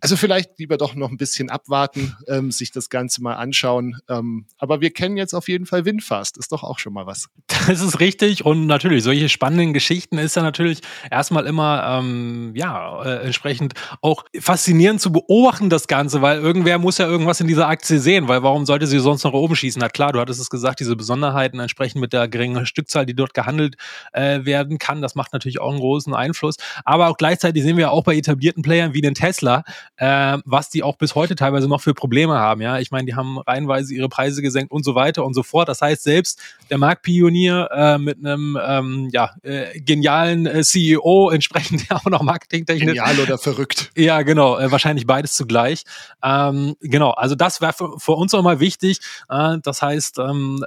Also 0.00 0.16
vielleicht 0.16 0.58
lieber 0.58 0.76
doch 0.76 0.94
noch 0.94 1.10
ein 1.10 1.16
bisschen 1.16 1.50
abwarten, 1.50 2.16
ähm, 2.28 2.52
sich 2.52 2.70
das 2.70 2.90
Ganze 2.90 3.22
mal 3.22 3.34
anschauen. 3.34 3.96
Ähm, 4.08 4.46
aber 4.58 4.80
wir 4.80 4.90
kennen 4.90 5.16
jetzt 5.16 5.34
auf 5.34 5.48
jeden 5.48 5.66
Fall 5.66 5.84
Windfast. 5.84 6.36
Ist 6.36 6.52
doch 6.52 6.62
auch 6.62 6.78
schon 6.78 6.92
mal 6.92 7.06
was. 7.06 7.28
Das 7.66 7.80
ist 7.80 8.00
richtig. 8.00 8.44
Und 8.44 8.66
natürlich, 8.66 9.02
solche 9.02 9.28
spannenden 9.28 9.72
Geschichten 9.72 10.16
ist 10.16 10.36
ja 10.36 10.42
natürlich 10.42 10.80
erstmal 11.10 11.46
immer, 11.46 11.98
ähm, 11.98 12.52
ja, 12.54 13.02
äh, 13.02 13.26
entsprechend 13.26 13.74
auch 14.00 14.24
faszinierend 14.38 15.00
zu 15.00 15.12
beobachten, 15.12 15.68
das 15.68 15.86
Ganze, 15.86 16.22
weil 16.22 16.38
irgendwer 16.38 16.78
muss 16.78 16.98
ja 16.98 17.06
irgendwas 17.06 17.40
in 17.40 17.46
dieser 17.46 17.68
Aktie 17.68 17.98
sehen, 17.98 18.28
weil 18.28 18.42
warum 18.42 18.64
sollte 18.64 18.86
sie 18.86 18.98
sonst 18.98 19.24
noch 19.24 19.32
oben 19.32 19.56
schießen? 19.56 19.80
Na 19.80 19.88
klar, 19.88 20.12
du 20.12 20.20
hattest 20.20 20.40
es 20.40 20.50
gesagt, 20.50 20.80
diese 20.80 20.96
Besonderheiten 20.96 21.60
entsprechend 21.60 22.00
mit 22.00 22.12
der 22.12 22.28
geringen 22.28 22.66
Stückzahl, 22.66 23.06
die 23.06 23.14
dort 23.14 23.34
gehandelt 23.34 23.76
äh, 24.12 24.44
werden 24.44 24.78
kann, 24.78 25.02
das 25.02 25.14
macht 25.14 25.32
natürlich 25.32 25.60
auch 25.60 25.70
einen 25.70 25.80
großen 25.80 26.14
Einfluss. 26.14 26.56
Aber 26.84 27.08
auch 27.08 27.16
gleichzeitig 27.16 27.62
sehen 27.62 27.76
wir 27.76 27.90
auch 27.92 28.04
bei 28.04 28.16
etablierten 28.16 28.62
Playern 28.62 28.94
wie 28.94 29.00
den 29.00 29.14
Tesla, 29.14 29.64
äh, 29.96 30.38
was 30.44 30.70
die 30.70 30.82
auch 30.82 30.96
bis 30.96 31.14
heute 31.14 31.34
teilweise 31.34 31.68
noch 31.68 31.80
für 31.80 31.94
Probleme 31.94 32.34
haben. 32.34 32.60
Ja, 32.60 32.78
ich 32.78 32.90
meine, 32.90 33.06
die 33.06 33.14
haben 33.14 33.38
reihenweise 33.38 33.94
ihre 33.94 34.08
Preise 34.08 34.42
gesenkt 34.42 34.72
und 34.72 34.84
so 34.84 34.94
weiter 34.94 35.24
und 35.24 35.34
so 35.34 35.42
fort. 35.42 35.68
Das 35.68 35.80
heißt, 35.80 36.02
selbst 36.02 36.40
der 36.70 36.78
Marktpionier 36.78 37.68
äh, 37.72 37.98
mit 37.98 38.18
einem 38.18 38.58
ähm, 38.62 39.08
ja, 39.12 39.34
äh, 39.42 39.78
genialen 39.80 40.46
äh, 40.46 40.62
CEO, 40.62 41.30
entsprechend 41.32 41.86
auch 41.90 42.04
noch 42.04 42.22
marketingtechnisch. 42.22 42.94
Genial 42.94 43.18
oder 43.20 43.38
verrückt. 43.38 43.90
Ja, 43.96 44.22
genau, 44.22 44.58
äh, 44.58 44.70
wahrscheinlich 44.70 45.06
beides 45.06 45.34
zugleich. 45.34 45.84
Ähm, 46.22 46.76
genau, 46.80 47.10
also 47.10 47.34
das 47.34 47.60
wäre 47.60 47.72
für, 47.72 47.98
für, 47.98 48.12
uns 48.12 48.34
auch 48.34 48.42
mal 48.42 48.60
wichtig. 48.60 49.00
Äh, 49.28 49.58
das 49.62 49.82
heißt, 49.82 50.18
ähm, 50.18 50.64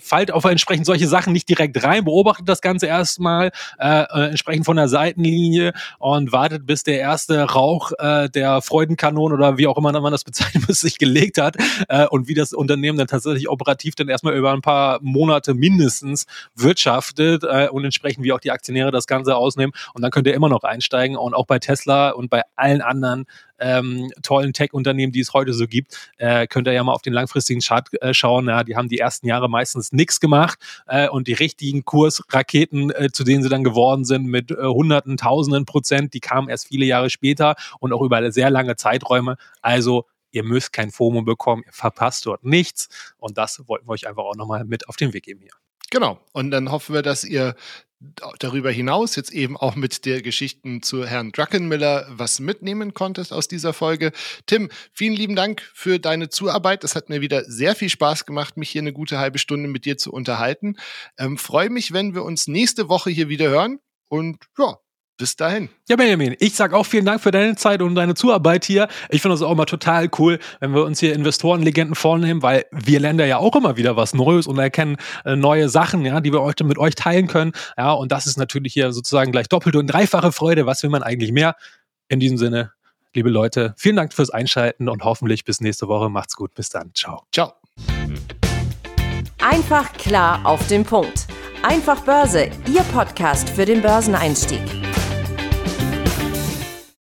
fallt 0.00 0.30
auf 0.30 0.44
entsprechend 0.44 0.86
solche 0.86 1.08
Sachen 1.08 1.32
nicht 1.32 1.48
direkt 1.48 1.82
rein, 1.82 2.04
beobachtet 2.04 2.48
das 2.48 2.60
Ganze 2.60 2.86
erstmal, 2.86 3.50
äh, 3.78 4.02
äh, 4.02 4.36
entsprechend 4.56 4.66
von 4.66 4.76
der 4.76 4.88
Seitenlinie 4.88 5.72
und 5.98 6.32
wartet, 6.32 6.66
bis 6.66 6.82
der 6.82 6.98
erste 6.98 7.42
Rauch 7.42 7.92
äh, 7.98 8.28
der 8.28 8.62
Freudenkanone 8.62 9.34
oder 9.34 9.58
wie 9.58 9.66
auch 9.66 9.76
immer 9.76 9.92
man 10.00 10.12
das 10.12 10.24
bezeichnen 10.24 10.64
muss, 10.66 10.80
sich 10.80 10.98
gelegt 10.98 11.38
hat 11.38 11.56
äh, 11.88 12.06
und 12.06 12.28
wie 12.28 12.34
das 12.34 12.52
Unternehmen 12.52 12.98
dann 12.98 13.06
tatsächlich 13.06 13.48
operativ 13.48 13.94
dann 13.94 14.08
erstmal 14.08 14.34
über 14.34 14.52
ein 14.52 14.62
paar 14.62 14.98
Monate 15.02 15.54
mindestens 15.54 16.26
wirtschaftet 16.54 17.44
äh, 17.44 17.68
und 17.68 17.84
entsprechend 17.84 18.24
wie 18.24 18.32
auch 18.32 18.40
die 18.40 18.50
Aktionäre 18.50 18.90
das 18.90 19.06
Ganze 19.06 19.36
ausnehmen. 19.36 19.72
Und 19.94 20.02
dann 20.02 20.10
könnt 20.10 20.26
ihr 20.26 20.34
immer 20.34 20.48
noch 20.48 20.64
einsteigen 20.64 21.16
und 21.16 21.34
auch 21.34 21.46
bei 21.46 21.58
Tesla 21.58 22.10
und 22.10 22.30
bei 22.30 22.42
allen 22.56 22.80
anderen 22.80 23.26
ähm, 23.58 24.10
tollen 24.22 24.52
Tech-Unternehmen, 24.52 25.12
die 25.12 25.20
es 25.20 25.32
heute 25.32 25.52
so 25.52 25.66
gibt, 25.66 26.10
äh, 26.18 26.46
könnt 26.46 26.66
ihr 26.66 26.72
ja 26.72 26.84
mal 26.84 26.92
auf 26.92 27.02
den 27.02 27.12
langfristigen 27.12 27.60
Chart 27.60 27.88
äh, 28.00 28.14
schauen. 28.14 28.48
Ja, 28.48 28.64
die 28.64 28.76
haben 28.76 28.88
die 28.88 28.98
ersten 28.98 29.26
Jahre 29.26 29.48
meistens 29.48 29.92
nichts 29.92 30.20
gemacht 30.20 30.58
äh, 30.86 31.08
und 31.08 31.28
die 31.28 31.32
richtigen 31.32 31.84
Kursraketen, 31.84 32.90
äh, 32.90 33.10
zu 33.12 33.24
denen 33.24 33.42
sie 33.42 33.48
dann 33.48 33.64
geworden 33.64 34.04
sind, 34.04 34.26
mit 34.26 34.50
äh, 34.50 34.56
Hunderten, 34.56 35.16
Tausenden 35.16 35.64
Prozent, 35.64 36.14
die 36.14 36.20
kamen 36.20 36.48
erst 36.48 36.68
viele 36.68 36.86
Jahre 36.86 37.10
später 37.10 37.56
und 37.80 37.92
auch 37.92 38.02
über 38.02 38.30
sehr 38.30 38.50
lange 38.50 38.76
Zeiträume. 38.76 39.36
Also 39.62 40.06
ihr 40.30 40.44
müsst 40.44 40.72
kein 40.72 40.90
FOMO 40.90 41.22
bekommen, 41.22 41.62
ihr 41.66 41.72
verpasst 41.72 42.26
dort 42.26 42.44
nichts 42.44 42.88
und 43.18 43.38
das 43.38 43.62
wollten 43.66 43.86
wir 43.86 43.92
euch 43.92 44.06
einfach 44.06 44.24
auch 44.24 44.36
nochmal 44.36 44.64
mit 44.64 44.88
auf 44.88 44.96
den 44.96 45.12
Weg 45.12 45.24
geben 45.24 45.40
hier. 45.40 45.52
Genau. 45.90 46.18
Und 46.32 46.50
dann 46.50 46.70
hoffen 46.70 46.94
wir, 46.94 47.02
dass 47.02 47.24
ihr 47.24 47.54
darüber 48.38 48.70
hinaus 48.70 49.16
jetzt 49.16 49.32
eben 49.32 49.56
auch 49.56 49.74
mit 49.74 50.04
der 50.04 50.20
Geschichten 50.20 50.82
zu 50.82 51.06
Herrn 51.06 51.32
Druckenmiller 51.32 52.06
was 52.10 52.40
mitnehmen 52.40 52.94
konntest 52.94 53.32
aus 53.32 53.48
dieser 53.48 53.72
Folge. 53.72 54.12
Tim, 54.46 54.70
vielen 54.92 55.14
lieben 55.14 55.36
Dank 55.36 55.62
für 55.74 55.98
deine 55.98 56.28
Zuarbeit. 56.28 56.84
Es 56.84 56.94
hat 56.94 57.08
mir 57.08 57.20
wieder 57.20 57.44
sehr 57.44 57.74
viel 57.74 57.88
Spaß 57.88 58.26
gemacht, 58.26 58.56
mich 58.56 58.70
hier 58.70 58.82
eine 58.82 58.92
gute 58.92 59.18
halbe 59.18 59.38
Stunde 59.38 59.68
mit 59.68 59.84
dir 59.84 59.96
zu 59.96 60.12
unterhalten. 60.12 60.76
Ähm, 61.18 61.38
Freue 61.38 61.70
mich, 61.70 61.92
wenn 61.92 62.14
wir 62.14 62.24
uns 62.24 62.48
nächste 62.48 62.88
Woche 62.88 63.10
hier 63.10 63.28
wieder 63.28 63.48
hören. 63.48 63.78
Und 64.08 64.44
ja, 64.58 64.76
bis 65.16 65.36
dahin. 65.36 65.68
Ja, 65.88 65.96
Benjamin, 65.96 66.36
ich 66.38 66.54
sag 66.54 66.72
auch 66.72 66.84
vielen 66.84 67.04
Dank 67.04 67.20
für 67.20 67.30
deine 67.30 67.56
Zeit 67.56 67.82
und 67.82 67.94
deine 67.94 68.14
Zuarbeit 68.14 68.64
hier. 68.64 68.88
Ich 69.08 69.22
finde 69.22 69.34
das 69.34 69.42
auch 69.42 69.52
immer 69.52 69.66
total 69.66 70.10
cool, 70.18 70.38
wenn 70.60 70.74
wir 70.74 70.84
uns 70.84 71.00
hier 71.00 71.14
Investorenlegenden 71.14 71.94
vornehmen, 71.94 72.42
weil 72.42 72.66
wir 72.70 73.00
lernen 73.00 73.26
ja 73.26 73.38
auch 73.38 73.56
immer 73.56 73.76
wieder 73.76 73.96
was 73.96 74.14
Neues 74.14 74.46
und 74.46 74.58
erkennen 74.58 74.96
äh, 75.24 75.36
neue 75.36 75.68
Sachen, 75.68 76.04
ja, 76.04 76.20
die 76.20 76.32
wir 76.32 76.42
heute 76.42 76.64
mit 76.64 76.78
euch 76.78 76.94
teilen 76.94 77.26
können. 77.26 77.52
Ja, 77.76 77.92
und 77.92 78.12
das 78.12 78.26
ist 78.26 78.36
natürlich 78.36 78.72
hier 78.72 78.92
sozusagen 78.92 79.32
gleich 79.32 79.48
doppelte 79.48 79.78
und 79.78 79.86
dreifache 79.86 80.32
Freude. 80.32 80.66
Was 80.66 80.82
will 80.82 80.90
man 80.90 81.02
eigentlich 81.02 81.32
mehr? 81.32 81.56
In 82.08 82.20
diesem 82.20 82.38
Sinne, 82.38 82.72
liebe 83.14 83.30
Leute, 83.30 83.74
vielen 83.76 83.96
Dank 83.96 84.12
fürs 84.12 84.30
Einschalten 84.30 84.88
und 84.88 85.02
hoffentlich 85.02 85.44
bis 85.44 85.60
nächste 85.60 85.88
Woche. 85.88 86.08
Macht's 86.08 86.36
gut. 86.36 86.54
Bis 86.54 86.68
dann. 86.68 86.92
Ciao. 86.94 87.22
Ciao. 87.32 87.54
Einfach 89.38 89.92
klar 89.94 90.40
auf 90.44 90.66
den 90.68 90.84
Punkt. 90.84 91.26
Einfach 91.62 92.00
Börse, 92.02 92.50
Ihr 92.72 92.82
Podcast 92.92 93.50
für 93.50 93.64
den 93.64 93.82
Börseneinstieg. 93.82 94.85